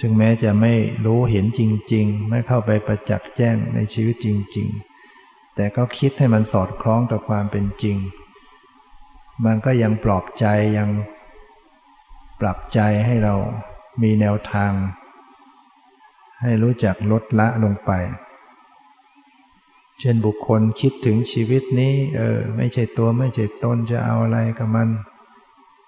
[0.00, 0.72] ถึงแม้จะไม่
[1.04, 1.60] รู้เห็นจ
[1.92, 4.68] ริง ๆ ไม่เข้าไปประจักษ์แจ้งในชีวิตจริง
[5.12, 7.96] ๆ แต่ก็คิดให้มันสอดคล้องต่อความเป็นจริง
[9.44, 10.46] มันก็ยังปลอบใจ
[10.78, 10.90] ยัง
[12.40, 13.34] ปรับใจให้เรา
[14.02, 14.72] มีแนวทาง
[16.40, 17.90] ให้รู้จักลดละลงไป
[20.00, 24.88] เช่นบุคคลคิดถึงชีวิตนี้ เออ ไม่ใช่ตัวไม่ใช่ตนจะเอาอะไรกับมัน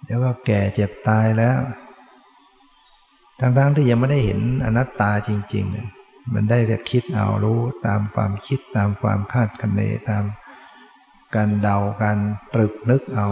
[0.05, 1.59] เดี๋ยวก็แก่เจ็บตายแล้ว
[3.40, 5.64] ทั้งๆที่ยังไม่ได้เห็นอนัตตาจริง
[5.99, 10.25] ๆ มันได้แต่คิดเอารู้ตามความคิดตามความคาดคะเนตาม
[11.35, 12.18] การเดาการ
[12.55, 13.27] ตรึกนึกเอา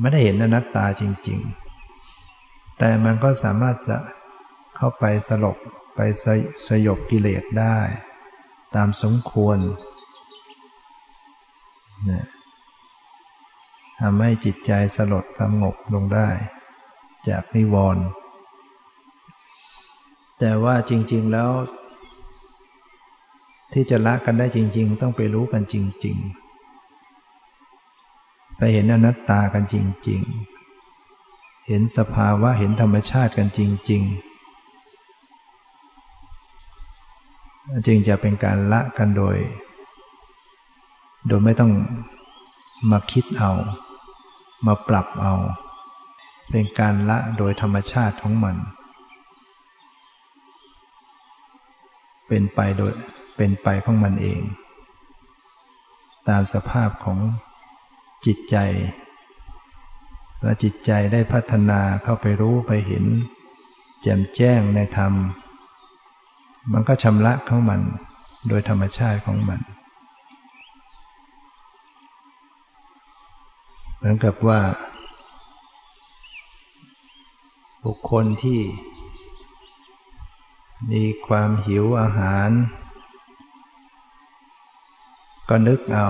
[0.00, 1.63] ไม่ได้เห็นอนัตตาจริง ๆ
[2.78, 3.98] แต่มันก็สามารถจะ
[4.76, 5.56] เข้าไปสลบ
[5.94, 6.26] ไปส
[6.68, 7.78] สยบกิเลสได้
[8.74, 9.58] ตามสมควร
[12.10, 12.24] นะ
[14.00, 16.28] ทำให้จิตใจสลดสงบลงได้
[17.28, 18.04] จากนิวรณ์
[20.38, 21.50] แต่ว่าจริง ๆแล้ว
[23.72, 26.16] ที่จะละกันได้จริง ๆ ต้องไปรู้กันจริง
[26.96, 29.76] ๆ ไปเห็นอนัตตากันจ
[30.08, 30.53] ริง ๆ
[31.66, 34.34] เห็นสภาวะเห็นธรรมชาติกันจริง ๆ
[37.86, 39.36] จึงจะเป็นการละกันโดย
[41.26, 41.72] โดยไม่ต้อง
[42.90, 43.52] มาคิดเอา
[44.66, 45.34] มาปรับเอา
[46.50, 48.56] เป็นการละโดยธรรมชาติของมัน
[52.28, 52.92] เป็นไปโดย
[53.36, 54.40] เป็นไปของมันเอง
[56.28, 57.18] ตามสภาพของ
[58.26, 58.56] จิตใจ
[60.44, 63.04] และจิตใจได้พัฒนาเข้าไปรู้ไปเห็น
[64.02, 65.12] แจ่มแจ้งในธรรม
[66.72, 67.80] มันก็ชำระของมัน
[68.48, 69.60] โดยธรรมชาติของมัน
[73.96, 74.60] เหมือนกับว่า
[77.84, 78.60] บุคคลที่
[80.92, 82.50] มีความหิวอาหาร
[85.48, 86.06] ก็นึกเอา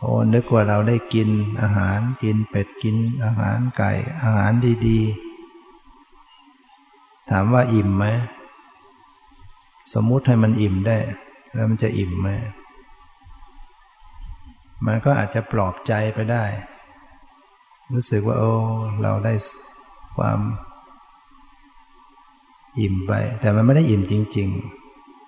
[0.00, 1.28] โอ้นึกว่าเราได้กิน
[1.62, 3.90] อาหารกินเป็ดกินอาหารไก่
[4.22, 4.52] อาหาร
[4.86, 8.04] ดีๆ ถามว่าอิ่มไหม
[9.92, 10.96] สมมุติให้มันอิ่มได้
[11.52, 12.28] แล้วมันจะอิ่มไหม
[14.86, 16.44] มันก็อาจจะปลอบใจไปได้
[17.92, 18.52] รู้สึกว่า โอ้
[19.02, 19.34] เราได้
[20.16, 20.38] ความ
[22.80, 24.48] อิ่มไป แต่มันไม่ได้อิ่มจริง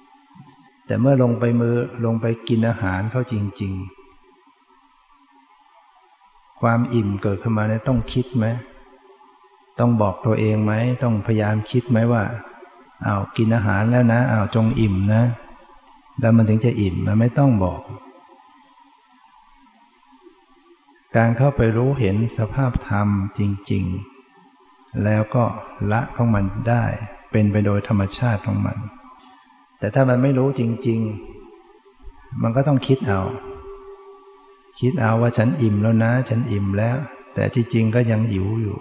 [0.04, 3.99] ๆ แต่เมื่อลงไปมือลงไปกินอาหารเข้าจริง ๆ
[6.60, 8.46] ความอิ่มเกิดขึ้นมาเนี่ยต้องคิดไหม
[9.78, 12.22] ต้องบอกตัวเองไหมต้องพยายามคิดไหมว่า
[13.06, 15.22] อา้าวกินอาหารแล้วนะอ้าวจงอิ่มนะ
[16.20, 17.80] แล้วมันถึงจะอิ่มมันไม่ต้องบอก
[21.16, 23.84] การเข้าไปรู้เห็นสภาพธรรมจริง
[24.44, 25.44] ๆ แล้วก็
[25.92, 26.84] ละของมันได้
[27.30, 28.78] เป็นไปโดยธรรมชาติของมัน
[29.78, 31.00] แต่ถ้ามันไม่รู้จริง
[31.70, 33.20] ๆ มันก็ต้องคิดเอา
[34.80, 36.96] คิดเอาว่าฉันอิ่มแล้วนะ ฉันอิ่มแล้ว
[37.34, 38.78] แต่ที่จริงก็ยังหิวอยู่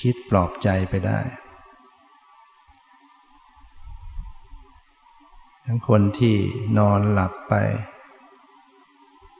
[0.00, 1.20] คิดปลอบใจไปได้
[5.66, 6.36] ทั้งคนที่
[6.78, 7.54] นอนหลับไป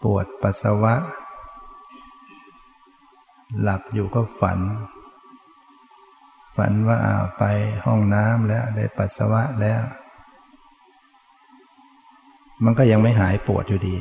[0.03, 0.95] ปวดปัสสาวะ
[3.63, 4.61] หลับอยู่ก็ฝัน
[6.57, 7.43] ฝันว่าอาไป
[7.85, 9.83] ห้องน้ำแล้วได้ปัสสาวะแล้ว
[12.65, 13.97] มันก็ยังไม่หายปวดอยู่ดี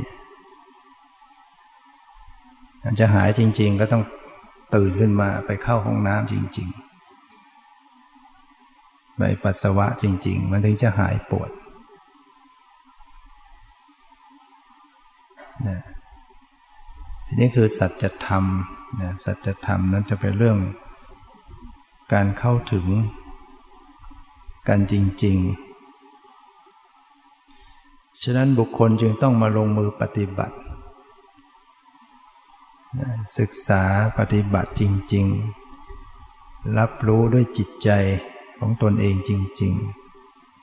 [2.84, 4.04] อันจะหายจริง ๆ ก็ต้อง
[4.76, 6.68] ตื่นขึ้นมาไปเข้าห้องน้ำจริง
[8.34, 11.50] ๆ ไปปัสสาวะจริง ๆ มันถึงจะหายปวด
[15.68, 15.80] นะ
[17.40, 18.44] นี่คือสัจธรรม
[19.02, 20.58] นะสัจธรรมนั้นจะเป็นเรื่อง
[22.14, 22.88] การเข้าถึง
[24.68, 25.70] กันจริง ๆ
[28.22, 30.56] ฉะนั้นบุคคลจึงต้องมาลงมือปฏิบัติ
[33.38, 33.84] ศึกษา
[34.18, 34.84] ปฏิบัติจ
[35.14, 35.26] ริง
[36.02, 37.90] ๆ รับรู้ด้วยจิตใจ
[38.60, 39.32] ของตนเองจ
[39.62, 39.74] ริง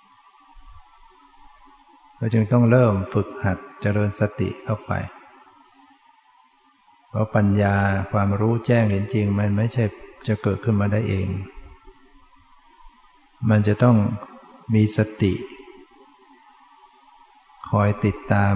[0.04, 4.92] ๆ เราจึงต้องเริ่มฝึกหัดเจริญสติเข้าไป
[7.08, 7.76] เพราะปัญญา
[8.12, 9.84] ความรู้แจ้งเห็นจริง มันไม่ใช่
[10.26, 11.28] จะเกิดขึ้นมาได้เอง
[13.48, 13.96] มันจะต้อง
[14.74, 15.32] มีสติ
[17.68, 18.54] คอยติดตาม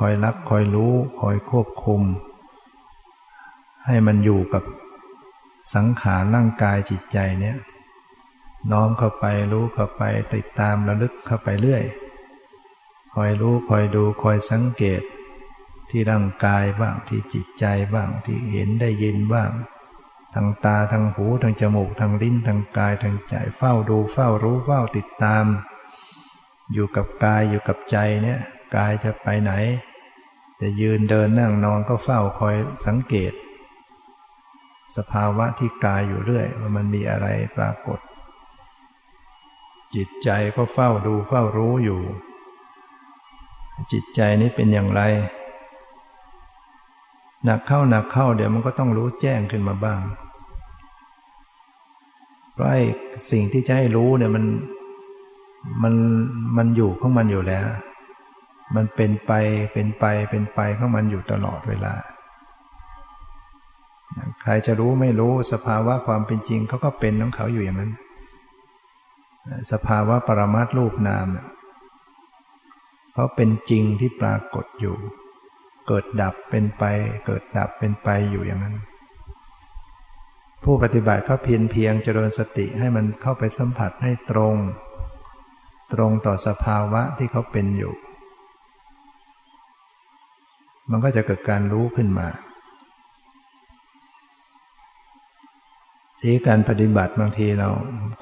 [0.00, 2.02] คอยรับคอยรู้คอยควบคุม
[3.86, 4.64] ให้มันอยู่กับ
[5.74, 7.56] สังขารร่างกายจิตใจเนี่ย
[8.72, 10.02] น้อมเข้าไปรู้เข้าไป
[10.34, 11.84] ติดตามระลึกเข้าไปเรื่อย
[13.14, 15.02] คอยรู้คอยดูคอยสังเกต
[15.90, 19.50] ที่ร่างกายบ้างที่จิตใจบ้างที่เห็นได้ยินบ้าง
[20.34, 25.44] ทางตาทางหูทางจมูกทางลิ้นทางกายทางใจเฝ้าดูเฝ้ารู้เฝ้าติดตาม
[26.72, 28.40] อยู่กับกายอยู่กับใจเนี่ย
[28.76, 29.52] กายจะไปไหน
[30.60, 32.56] จะยืนเดินนั่งนอนก็เฝ้าคอย
[32.86, 33.32] สังเกต
[34.96, 37.98] สภาวะที่กายอยู่เรื่อยว่ามันมีอะไรปรากฏ
[39.94, 42.00] จิตใจก็เฝ้าดูเฝ้ารู้อยู่
[43.92, 45.02] จิตใจนี้เป็นอย่างไร
[47.44, 50.00] หนักเข้าหนักเข้าเดี๋ยวมันก็ต้องรู้แจ้งขึ้นมาบ้าง
[52.52, 52.84] เพราะไอ้
[53.30, 54.44] สิ่งที่จะให้รู้เนี่ยมัน
[55.82, 55.94] มัน
[56.56, 57.66] มันอยู่ของมันอยู่แล้ว
[58.76, 59.32] มันเป็นไป
[59.72, 61.94] เป็นไปเป็นไปของมันอยู่ตลอดเวลา
[64.42, 67.92] ใครจะรู้ไม่รู้สภาวะความเป็นจริงเขาก็เป็นของเขาอยู่อย่างนั้น
[69.72, 71.26] สภาวะปรมัตรูปนาม
[73.12, 74.96] เพราเป็นจริงที่ปรากฏอยู่
[75.86, 76.84] เกิดดับเป็นไป
[77.26, 78.76] เกิดดับเป็นไปอยู่อย่างนั้น
[80.64, 84.56] ผู้ปฏิบัติก็เพียงเพียงเจริญสติให้มันเข้าไปสัมผัสให้ตรง
[85.92, 87.94] ตรงต่อสภาวะที่เขาเป็นอยู่
[90.90, 92.28] มันก็จะเกิดการรู้ขึ้นมา
[96.20, 97.68] ที่การปฏิบัติบางทีเรา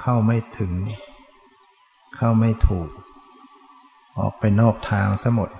[0.00, 0.72] เข้าไม่ถึง
[2.16, 2.88] เข้าไม่ถูก
[4.18, 5.50] ออกไปนอกทางซะหมด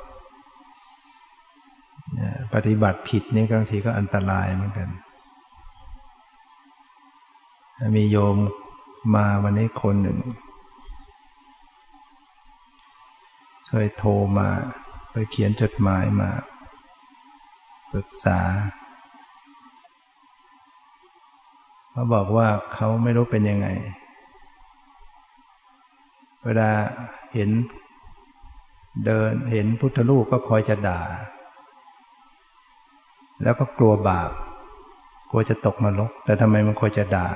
[2.55, 4.89] ปฏิบัติผิดนี่บางทีก็อันตรายเหมือนกัน
[7.97, 8.37] มีโยม
[9.15, 10.19] มาวันนี้คนหนึ่ง
[13.69, 14.49] เคยโทรมา
[15.11, 16.31] เคยเขียนจดหมายมา
[17.93, 18.41] ปรึกษา
[21.91, 23.69] เขาบอกว่าเขาไม่รู้เป็นยังไง
[26.45, 26.71] เวลา
[27.35, 27.51] เห็น
[29.05, 31.01] เดินเห็นพุทธลูกก็คอยจะด่า
[33.43, 34.31] แล้วก็กลัวบาป
[35.31, 37.29] กลัวจะตกนรก แต่ทำไมมันคอยจะด่า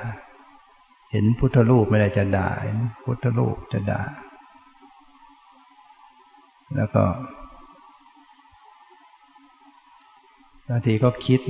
[1.11, 4.01] เห็นพุทธลูกไม่ได้จะด่า เห็นพุทธลูกจะด่า
[6.75, 7.03] แล้วก็
[10.69, 11.41] บางทีก็คิด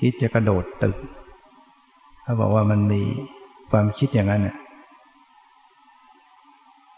[0.00, 0.96] คิดจะกระโดดตึก
[2.22, 3.02] เขาบอกว่ามันมี
[3.70, 4.56] ความคิดอย่างนั้นเนี่ย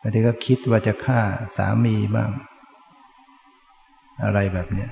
[0.01, 1.21] บางทีก็คิดว่าจะฆ่า
[1.57, 2.31] สามีบ้าง
[4.23, 4.91] อะไรแบบเนี้ย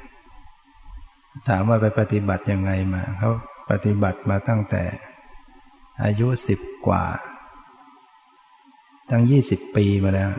[1.49, 3.31] ถามว่าไปปฏิบัติยังไงมาเขา
[3.71, 4.83] ปฏิบัติมาตั้งแต่
[6.03, 7.05] อายุสิบกว่า
[9.11, 10.31] ตั้งยี่สิบปีมาแล้ว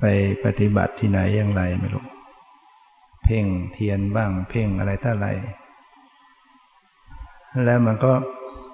[0.00, 0.04] ไป
[0.44, 2.04] ปฏิบัติที่ไหนอย่างไรไม่รู้
[3.22, 5.26] เพ่งเทียนบ้าง เพ่งอะไรท่าไร
[7.64, 8.12] แล้วมันก็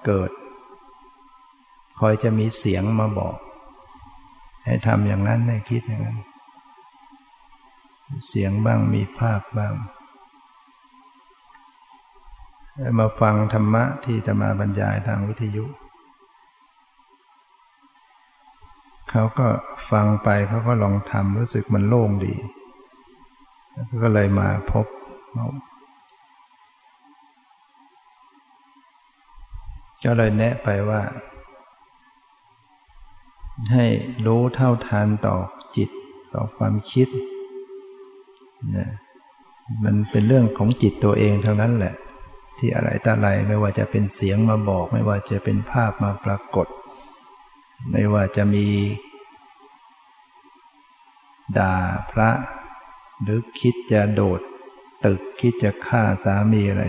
[0.05, 0.31] เกิด
[1.99, 3.35] คอยจะมีเสียงมาบอก
[4.65, 6.19] ให้ทำอย่างนั้นให้คิดอย่างนั้น
[8.27, 9.73] เสียงบ้างมีภาพบ้าง
[12.99, 15.65] มาฟังธรรมะที่จะมาบรรยายทางวิทยุ
[19.17, 19.47] เขาก็
[19.91, 22.33] ฟังไปเขาก็ลองทำรู้สึกมันโล่งดี
[24.03, 24.85] ก็เลยมาพบ
[30.05, 31.01] ก็เลยแนะไปว่า
[33.71, 33.85] ให้
[34.25, 35.37] รู้เท่าทานต่อ
[35.75, 35.89] จิต
[36.33, 37.07] ต่อความคิด
[38.75, 38.87] นะ
[39.83, 41.93] มันเป็นเรื่องของจิตตัวเองเท่านั้นแหละ
[42.57, 46.67] ที่อะไรตาอะไรไม่ว่าจะเป็นเสียงมาบอก ไม่ว่าจะเป็นภาพมาปรากฏ
[47.91, 48.65] ไม่ว่าจะมี
[51.57, 51.73] ด่า
[52.11, 52.29] พระ
[53.21, 54.41] หรือคิดจะโดด
[55.05, 56.83] ตึกคิดจะฆ่าสามีอะไร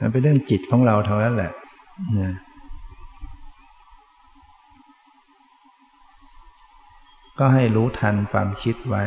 [0.00, 1.52] มันเป็นเรื่องจิตของเราเท่านั้นแหละ
[2.20, 2.34] นะ
[7.38, 9.02] ก็ให้รู้ทันความคิดไว้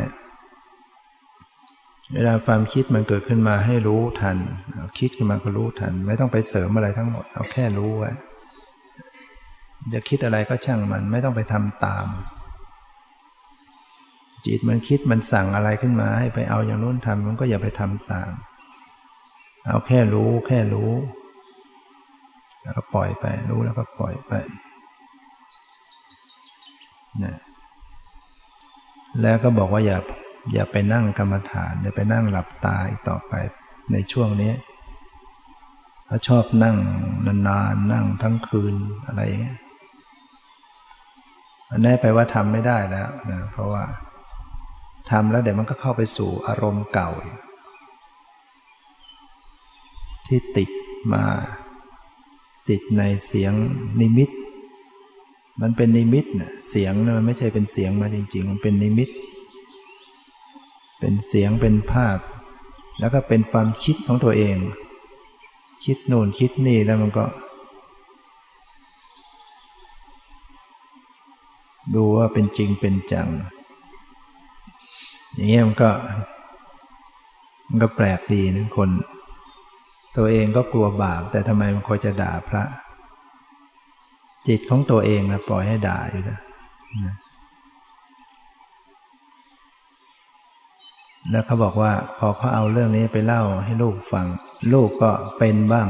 [2.14, 4.38] เวลาความคิดมันเกิดขึ้นมาให้รู้ทัน
[5.00, 8.12] คิดขึ้นมาก็รู้ทัน ไม่ต้องไปเสริมอะไรทั้งหมด เอาแค่รู้ไว้
[9.94, 12.08] จะคิดอะไรก็ช่างมัน ไม่ต้องไปทำตาม
[14.46, 18.32] จิตมันคิดมันสั่งอะไรขึ้นมา ให้ไปเอาอย่างนู้นทำมันก็อย่าไปทำตาม
[19.68, 20.92] เอาแค่รู้ แค่รู้
[22.64, 24.34] แล้วก็ปล่อยไป รู้แล้วก็ปล่อยไป
[27.24, 27.38] นะ
[29.22, 29.98] แล้วก็บอกว่าอย่า
[30.54, 33.34] อย่าไปนั่งกรรมฐานอย่าไปนั่งหลับตาอีกต่อไป
[33.92, 34.54] ในช่วงนี้
[36.06, 36.78] เขาชอบนั่ง
[37.26, 38.76] นานๆนั่งทั้งคืน
[39.08, 39.60] อะไรอย่างเงี้ย
[41.70, 43.84] อันนี้ไปว่าทำไม่ได้แล้วนะเพราะว่า
[45.10, 47.10] ทำแล้วเดี๋ยวมันก็เข้าไปสู่อารมณ์เก่า
[50.28, 50.70] ที่ติด
[51.14, 51.24] มา
[52.70, 53.54] ติดในเสียง
[53.99, 54.30] นิมิต
[55.62, 59.10] มันเป็นนิมิตนะเสียงนะมันไม่ใช่เป็นเสียงมาจริง ๆ มันเป็นนิมิต
[60.99, 62.20] เป็นเสียงเป็นภาพ
[62.99, 64.58] แล้วก็เป็นความคิดของตัวเอง
[65.86, 67.26] คิดโน่นคิดนี่แล้วมันก็
[71.95, 73.30] ดูว่าเป็นจริงเป็นจัง
[75.34, 75.90] อย่างเงี้ยมันก็
[77.68, 78.90] มันก็แปลกดีนะคน
[80.18, 82.64] ตัวเองก็กลัวบาป แต่ทำไมมันคอยจะด่าพระ
[84.48, 86.40] จิตของตัวเองนะปล่อยให้ด่าอยู่นะ
[91.32, 94.26] แล้วเขาบอกว่า พอเขาเอาเรื่องนี้ไปเล่าให้ลูกฟัง
[94.74, 95.90] ลูกก็เป็นบ้าง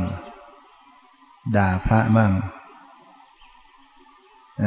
[1.57, 2.31] ด่าพระบ้าง
[4.63, 4.65] อ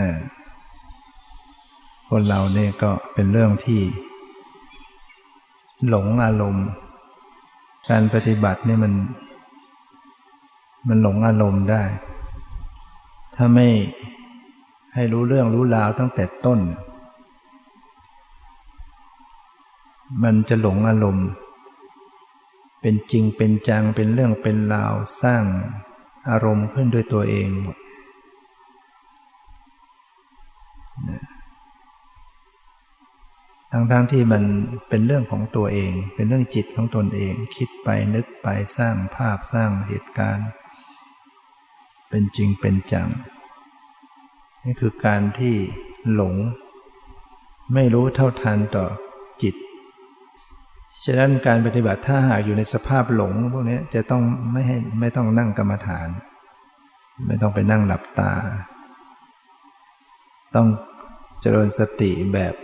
[2.09, 3.81] คนเราเนี่ยก็เป็นเรื่องที่
[5.89, 6.67] หลงอารมณ์
[7.91, 8.93] การปฏิบัติเนี่ยมัน
[10.89, 11.83] มันหลงอารมณ์ได้
[13.37, 13.67] ถ้าไม่
[14.95, 16.61] ให้รู้เรื่องรู้ราวตั้งแต่ต้น
[20.23, 21.29] มันจะหลงอารมณ์
[22.81, 25.45] เป็นจริงเป็นจังเป็นเรื่องเป็นราวสร้าง
[26.31, 27.77] อารมณ์ขึ้นด้วยตัวเองหมด
[33.77, 34.43] ทั้งๆทที่มัน
[34.89, 38.49] เป็นเรื่องของตัวเอง เป็นเรื่องจิตของตนเอง คิดไปนึกไป
[38.79, 40.49] สร้างภาพสร้างเหตุการณ์
[42.09, 43.09] เป็นจริงเป็นจัง
[44.65, 45.55] นี่คือการที่
[46.13, 46.35] หลง
[47.75, 48.87] ไม่รู้เท่าทันต่อ
[49.43, 49.55] จิต
[51.05, 54.23] ฉะนั้นการปฏิบัติถ้าหากอยู่ในสภาพหลงพวกนี้จะต้อง
[54.53, 56.09] ไม่ให้ไม่ต้องนั่งกรรมฐาน
[57.27, 58.33] ไม่ต้องไปนั่งหลับตา
[60.55, 60.67] ต้อง
[61.41, 62.55] เจริญสติแบบ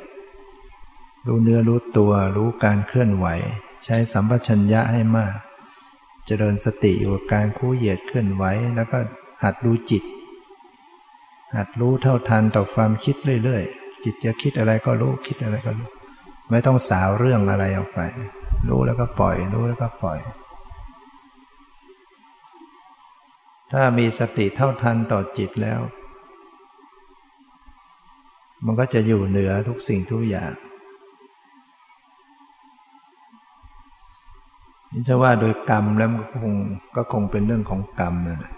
[1.27, 3.27] รู้เนื้อรู้ตัวรู้การเคลื่อนไหว
[3.85, 5.35] ใช้สัมปชัญญะให้มาก
[6.27, 8.45] เจริญสติอยู่กับการคู่เหยียดเคลื่อนไหว
[8.75, 8.99] แล้วก็
[9.43, 10.05] หัดรู้จิต
[11.57, 15.89] หัดรู้เท่าทันต่อความคิดเรื่อยๆ จิตจะคิดอะไรก็รู้คิดอะไรก็รู้
[16.51, 18.01] ไม่ต้องสาวเรื่องอะไรออกไป
[18.68, 20.18] รู้แล้วก็ปล่อย รู้แล้วก็ปล่อย
[23.73, 25.81] ถ้ามีสติเท่าทันต่อจิตแล้ว
[28.64, 30.53] มันก็จะอยู่เหนือทุกสิ่งทุกอย่าง
[35.09, 36.55] จะว่าโดยกรรมแล้วก็คง
[36.97, 38.53] ก็คงเป็นเรื่องของกรรมนะ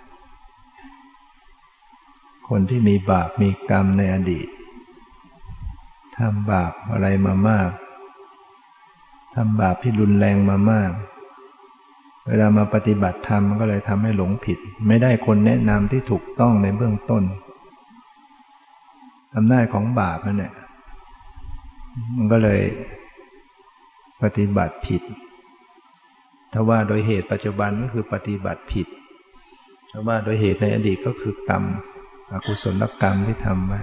[2.48, 4.48] คนที่มีบาปมีกรรมในอดีต
[6.16, 7.70] ทำบาปอะไรมามาก
[9.34, 10.92] ทำบาปที่รุนแรงมามาก
[12.28, 17.22] เวลามาปฏิบัติธรรมก็เลยทำให้หลงผิด ไม่ได้คนแนะนำที่ถูกต้องในเบื้องต้น
[19.36, 20.52] อำนาจของบาปนั่นแหละ
[22.16, 22.62] มันก็เลย
[24.22, 25.02] ปฏิบัติผิด
[26.52, 28.86] ถ้าว่าโดยเหตุปัจจุบันก็คือปฏิบัติผิด
[29.90, 31.62] ถ้าว่าโดยเหตุในอดีตก็คือกรรม
[32.32, 33.80] อกุศลกรรมที่ทำไว้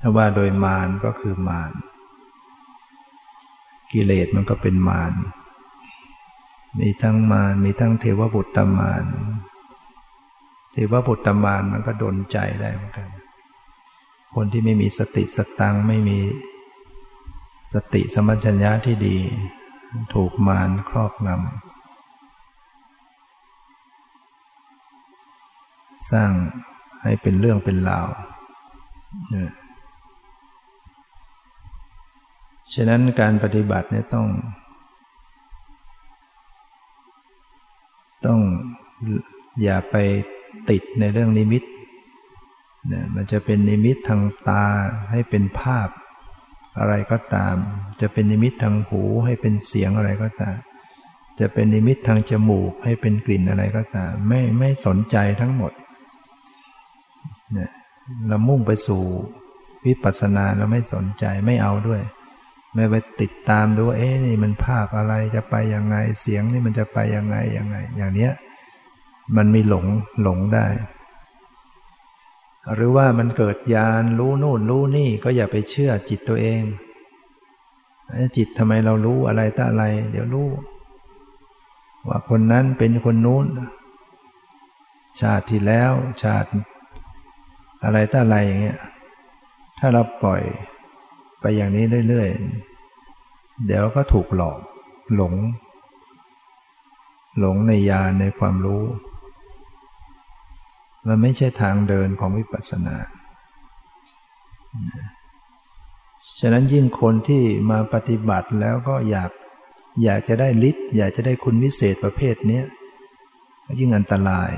[0.00, 1.72] ถ้าว่าโดยมารก็คือมาร
[3.92, 5.12] กิเลสมันก็เป็นมาร
[6.80, 9.04] มีทั้งมารมีทั้งเทวบุตรมาร
[10.72, 13.08] เทวบุตรมารมันก็ดนใจได้เหมือนกัน
[14.34, 16.18] คนที่ไม่มีสติสตังไม่มี
[17.70, 19.16] สติสมัญญะที่ดี
[20.14, 21.70] ถูกมารครอบงำ
[26.10, 26.32] สร้าง
[27.02, 28.08] ให้เป็นเรื่องเป็นราว
[32.72, 34.26] ฉะนั้นการปฏิบัติเนี่ยต้อง
[38.26, 38.40] ต้อง
[39.62, 39.96] อย่าไป
[40.70, 41.62] ติดในเรื่องนิมิต
[42.88, 44.64] เนี่ยมันจะเป็นนิมิตทางตา
[45.10, 45.88] ให้เป็นภาพ
[46.78, 47.54] อะไรก็ตาม
[48.00, 50.56] จะเป็นนิมิตทางหูให้เป็นเสียงอะไรก็ตาม
[51.40, 55.72] จะเป็นนิมิตทางจมูกให้เป็นกลิ่นอะไรก็ตาม ไม่ไม่สนใจทั้งหมด
[57.52, 57.70] เนี่ย
[58.28, 59.02] เรามุ่งไปสู่
[59.86, 62.02] วิปัสสนาเราไม่สนใจไม่เอาด้วย
[62.74, 68.32] ไม่ไปติดตามดูว่าเอ๊ะนี่มันภาพอะไรจะไปยังไงเสียงนี่มันจะไปยังไงยังไง อย่างเนี้ย
[69.36, 69.86] มันมีหลง
[70.22, 70.66] หลงได้
[72.74, 76.62] หรือว่ามันเกิดญาณรู้นู่นรู้นี่ก็อย่าไปเชื่อจิตตัวเอง
[78.36, 80.48] จิตทำไมเรารู้อะไรต่อะไร เดี๋ยวรู้
[82.08, 83.46] ว่าคนนั้นเป็นคนนู้น
[85.20, 85.92] ชาติที่แล้ว
[86.22, 86.48] ชาติ
[87.84, 88.78] อะไรต่อะไรอย่างเงี้ย
[89.78, 90.42] ถ้าเราปล่อย
[91.40, 94.58] ไปอย่างนี้เรื่อยๆ เดี๋ยวก็ถูกหลอก
[95.14, 95.34] หลง
[97.38, 98.82] หลงในญาในความรู้
[101.06, 102.96] มันไม่ใช่ทางเดินของวิปัสสนา
[106.40, 109.30] ฉะนั้นยิ่งคนที่มาปฏิบัติแล้วก็อยาก
[110.04, 112.60] อยากจะได้ฤทธิ์อยากจะได้คุณวิเศษประเภทนี้
[113.78, 114.52] ยิ่งอันตราย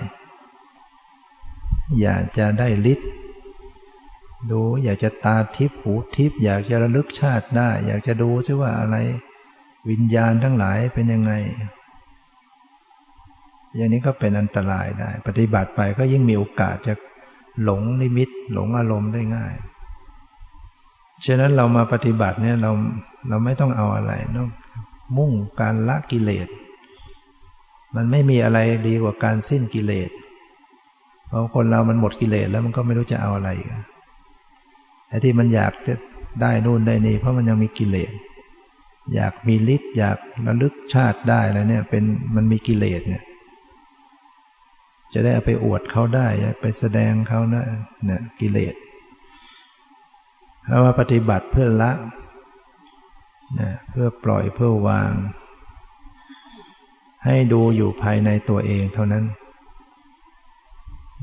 [2.01, 3.11] อยากจะได้ฤทธิ์
[4.51, 8.97] ดูอยากจะตาทิพหูทิพอยากจะระลึกชาติได้ อยากจะดูซิว่าอะไร
[9.91, 11.33] วิญญาณทั้งหลายเป็นยังไง
[13.77, 16.95] อย่างนี้ก็เป็นอันตรายได้ ปฏิบัติไปก็ยิ่งมีโอกาสจะ
[17.63, 19.55] หลงนิมิต หลงอารมณ์ได้ง่าย
[21.27, 22.71] ฉะนั้นเรามาปฏิบัติเนี่ยเรา
[23.29, 24.51] เราไม่ต้องเอาอะไรต้อง
[25.17, 26.49] มุ่งการละกิเลส
[27.97, 28.59] มันไม่มีอะไร
[28.89, 30.11] ดีกว่าการสิ้นกิเลส
[31.29, 33.51] เพราะคนเรามันหมดกิเลสแล้วมันก็ไม่รู้จะเอาอะไร
[35.09, 35.95] ไอ้ที่มันอยากจะ
[36.43, 38.13] ได้นู่นได้นี่เพราะมันยังมีกิเลส
[39.15, 42.05] อยากมีฤทธิ์อยากระลึกชาติได้แล้วเนี่ยเป็น
[42.35, 43.23] มันมีกิเลสเนี่ย
[45.15, 46.29] จะได้เอาไปอวดเขาได้
[46.61, 47.65] ไปแสดงเขานะ
[48.05, 48.75] เนี่ยกิเลส
[50.67, 51.93] เพราะว่าปฏิบัติเพื่อละ
[53.61, 55.13] นะเพื่อปล่อยเพื่อวาง
[57.25, 59.25] ให้ดูอยู่ภายในตัวเองเท่านั้น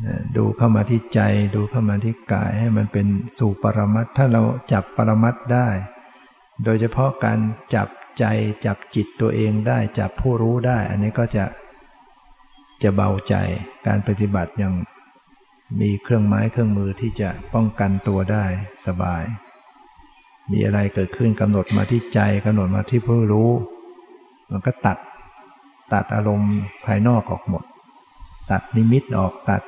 [0.05, 1.19] นะดูเข้ามาที่ใจ
[1.55, 3.07] ดูเข้ามาที่กายให้มันเป็น
[3.39, 5.67] สู่ปรมัตถ้าเราจับปรมัตได้
[6.63, 7.39] โดยเฉพาะการ
[7.75, 7.89] จับ
[8.19, 8.25] ใจ
[8.65, 11.45] จับจิตตัวเองได้ จับผู้รู้ได้ อันนี้ก็จะ
[12.83, 13.35] จะเบาใจ
[13.87, 14.73] การปฏิบัติอย่าง
[15.81, 18.45] มีเครื่องไม้เครื่องมือที่จะป้องกันตัวได้
[18.85, 19.23] สบาย
[20.51, 23.49] มีอะไรเกิดขึ้นกำหนดมาที่ใจกำหนดมาที่ผู้รู้
[24.51, 24.97] มันก็ตัด
[25.93, 26.53] ตัดอารมณ์
[26.85, 27.63] ภายนอกออกหมด
[28.51, 29.61] ตัดนิมิตออกตัด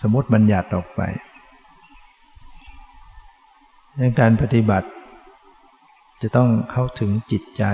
[0.00, 1.00] สมมติบัญญัติออกไป
[3.98, 4.88] ในการปฏิบัติ
[6.22, 7.64] จะต้องเข้าถึงจิตใจ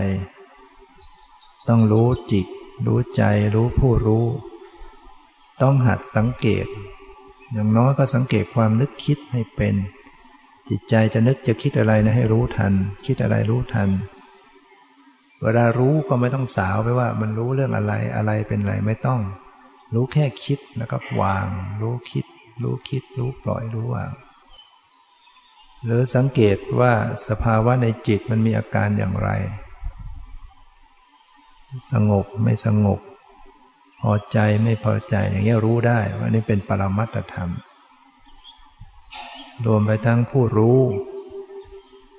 [1.68, 2.46] ต้องรู้จิต
[2.86, 3.22] รู้ใจ
[3.54, 4.26] รู้ผู้รู้
[5.62, 6.66] ต้องหัดสังเกต
[7.52, 9.74] อย่างน้อยก็สังเกตความนึกคิดให้เป็น
[10.68, 12.72] จิตใจจะนึกจะคิดอะไรนะให้รู้ทัน
[13.06, 13.90] คิดอะไรรู้ทัน
[15.42, 19.20] เวลารู้ก็ไม่ต้องสาวไปว่า มันรู้เรื่องอะไรอะไรเป็นอะไรไม่ต้อง
[19.94, 21.46] รู้แค่คิดแล้วก็วาง
[21.82, 22.26] รู้คิด
[22.62, 24.10] รู้คิด รู้ปล่อยรู้วาง
[25.84, 26.92] หรือสังเกตว่า
[27.28, 29.30] สภาวะในจิตมันมีอาการอย่างไร
[31.92, 33.00] สงบไม่สงบ
[34.00, 37.50] พอใจไม่พอใจอย่างนี้รู้ได้ว่านี่เป็นปรมัตธรรม
[39.66, 40.80] รวมไปทั้งผู้รู้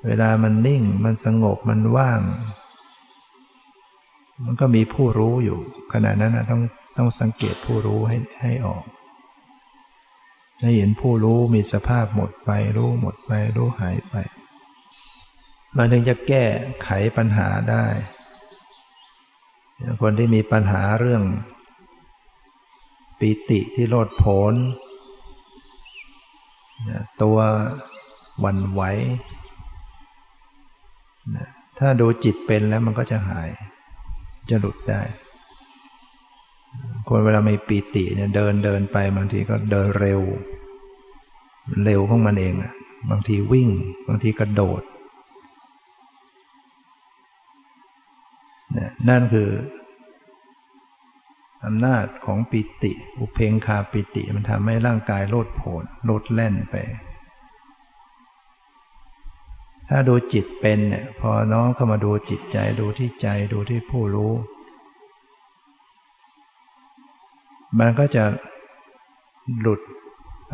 [0.06, 2.22] เวลามันนิ่งมันสงบมันว่าง
[4.44, 5.60] มันก็มีผู้รู้อยู่
[5.94, 6.62] ขณะนั้นนะต้อง
[6.98, 8.84] ต้องสังเกตผู้รู้ให้ให้ออก
[10.60, 14.16] จะเห็นผู้รู้มีสภาพหมดไปรู้หมดไปรู้หายไป
[15.76, 16.46] มันถึงจะแก้
[16.84, 17.86] ไขปัญหาได้
[20.02, 21.24] คนที่มีปัญหาเรื่อง
[23.20, 24.54] ปีติที่โลดโผน
[27.22, 27.38] ตัว
[28.44, 28.82] วันไหว
[31.80, 33.50] ถ้าดูจิตเป็นแล้วมันก็จะหาย
[34.50, 35.02] จะหลุดได้
[37.08, 40.22] คนเวลาไม่ปีติเนี่ยเดินเดินไปบางทีก็เดินเร็ว
[41.86, 42.74] เร็วของมันเองอะ
[43.10, 43.70] บางทีวิ่ง
[44.08, 44.82] บางทีกระโดด
[49.08, 49.52] นั่นคือ
[51.66, 56.76] อำนาจของปิติ อุเพงคาปิติมันทำให้ร่างกายโลดโผนโลดแล่นไป
[59.90, 64.34] ถ้าดูจิตเป็นเนี่ยพอน้องเข้ามาดูจิตใจดูที่ใจดูที่ผู้รู้
[67.80, 68.24] มันก็จะ
[69.60, 69.80] หลุด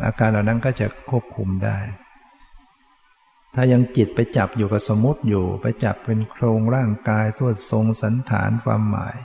[0.04, 1.76] อาการเหล่านั้นก็จะควบคุมได้
[3.58, 9.16] ถ้ายังจิตไปจับอยู่กับสมมติอยู่ ไปจับเป็นโครงร่างกายส่วดทรงสันฐานความหมาย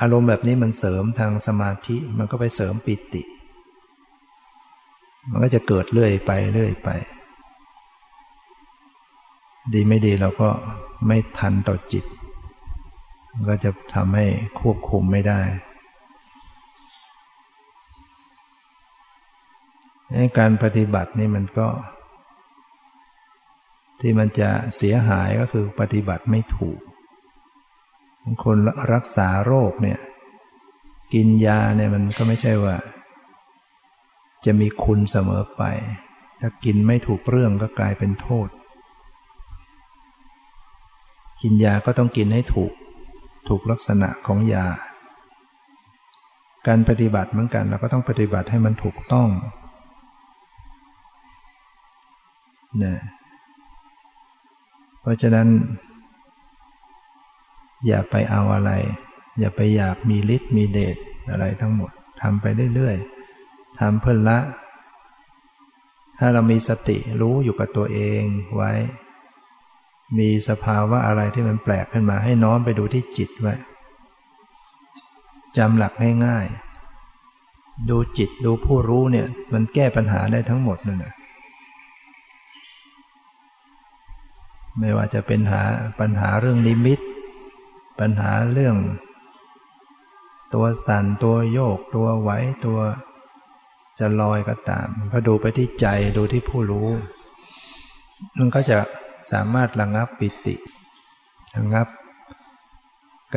[0.00, 3.22] อารมณ์แบบนี้มันเสริมทางสมาธิมันก็ไปเสริมปิติ
[5.30, 6.88] มันก็จะเกิดเรื่อยไปเรื่อยไป
[9.72, 10.48] ดีไม่ดีเราก็
[11.06, 12.04] ไม่ทันต่อจิต
[13.32, 14.26] มันก็จะทำให้
[14.60, 15.40] ควบคุมไม่ได้
[20.38, 21.68] การปฏิบัตินี่มันก็
[24.04, 26.78] ที่มันจะเสียหายก็คือปฏิบัติไม่ถูก
[28.44, 28.58] คน
[28.92, 29.98] รักษาโรคเนี่ย
[31.14, 32.76] กินยาเนี่ยมันก็ไม่ใช่ว่า
[34.44, 35.62] จะมีคุณเสมอไป
[36.40, 38.48] ถ้ากินไม่ถูกเรื่องก็กลายเป็นโทษ
[41.42, 42.72] กินยาก็ต้องกินให้ถูก
[43.48, 44.66] ถูกลักษณะของยา
[46.66, 49.28] การปฏิบัติเหมือนกันเราก็ต้องปฏิบัติให้มันถูกต้อง
[52.84, 52.96] นะ
[55.02, 55.48] เพราะฉะนั้น
[57.86, 58.70] อย่าไปเอาอะไร
[59.40, 60.96] อย่าไปอยากมีฤทธิ์มีเดช
[61.30, 61.90] อะไรทั้งหมด
[62.22, 64.38] ทำไปเรื่อยๆทำเพื่อละ
[66.18, 68.22] ถ้าเรามีสติรู้อยู่กับตัวเอง
[68.56, 68.72] ไว้
[70.18, 73.54] มีสภาวะอะไรที่มันแปลกขึ้นมาให้น้อมไปดูที่จิตไว้
[75.56, 75.92] จำหลัก
[76.26, 81.12] ง่ายๆดูจิตดูผู้รู้เนี่ย มันแก้ปัญหาได้ทั้งหมดนั่นแหละ
[84.78, 85.62] ไม่ว่าจะเป็นหา
[86.00, 87.00] ปัญหาเรื่องนิมิต
[88.00, 88.76] ปัญหาเรื่อง
[90.54, 92.30] ตัวสั่นตัวโยก ตัวไหว
[92.66, 92.80] ตัว
[93.98, 96.88] จะลอยก็ตามพอดูไปที่ใจดูที่ผู้รู้
[98.38, 98.78] มันก็จะ
[99.30, 100.54] สามารถระงับปิติ
[101.56, 101.86] ระงับ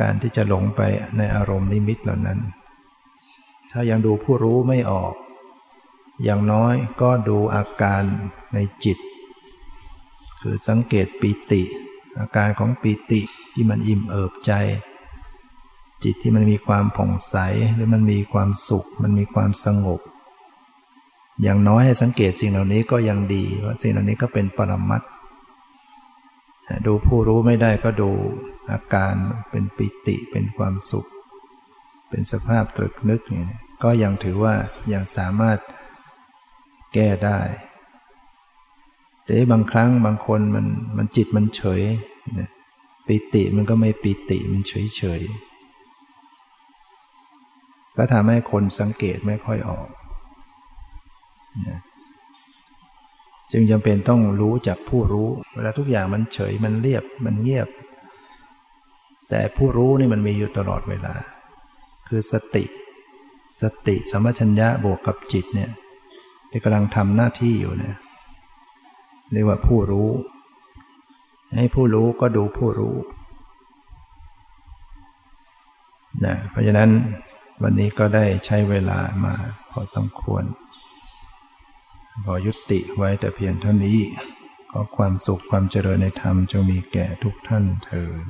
[0.00, 0.80] การที่จะหลงไป
[1.16, 2.38] ในอารมณ์นิมิตเหล่านั้น
[3.70, 5.14] ถ้ายังดูผู้รู้ไม่ออก
[6.24, 8.02] อย่างน้อยก็ดูอาการ
[8.54, 8.98] ในจิต
[10.40, 11.62] คือสังเกตปีติ
[12.18, 13.22] อาการของปีติ
[13.54, 14.52] ที่มันอิ่มเอิบใจ
[16.02, 17.36] จิตที่มันมีความผ่องใส
[17.74, 20.00] หรือมันมีความสุข มันมีความสงบ
[21.42, 25.02] อย่างน้อยให้สังเกตสิ่งเหล่านี้ก็ยังดีว่าสิ่งเหล่านี้ก็เป็นปรมัต
[26.86, 28.10] ดูผู้รู้ไม่ได้ก็ดู
[28.70, 29.14] อาการ
[29.50, 31.08] เป็นปิติเป็นความสุข
[32.08, 34.54] เป็นสภาพตรึกนึกนี่ก็ยังถือว่า
[34.92, 35.58] ยังสามารถ
[36.94, 37.40] แก้ได้
[39.26, 40.66] แต่บางครั้งบางคนมัน
[40.96, 41.82] มันจิตมันเฉย
[43.06, 45.20] ปิติมันก็ไม่ปิติมันเฉยเฉย
[47.96, 49.88] ก็ทำให้คนสังเกตไม่ค่อยออก
[53.52, 57.68] จึงจำเป็นต้องรู้จากผู้รู้ เวลาทุกอย่างมันเฉยมันเรียบมันเงียบ
[59.30, 61.14] แต่ผู้รู้นี่มันมีอยู่ตลอดเวลา
[62.08, 62.64] คือสติ
[63.60, 65.70] สติสมัชัญญะบวกกับจิตเนี่ย
[66.50, 67.96] ที่กำลังทำหน้าที่อยู่เนี่ย
[69.32, 70.10] เรียกว่าผู้รู้
[71.54, 72.96] ให้ผู้รู้ก็ดูผู้รู้
[76.24, 76.90] นะเพราะฉะนั้น
[77.62, 79.34] วันนี้ก็ได้ใช้เวลามา
[79.70, 80.44] พอสมควร
[82.24, 84.00] พอยุติไว้แต่เพียงเท่านี้
[84.70, 88.24] ขอความสุขความเจริญในธรรมจงมีแก่ทุกท่านเถิด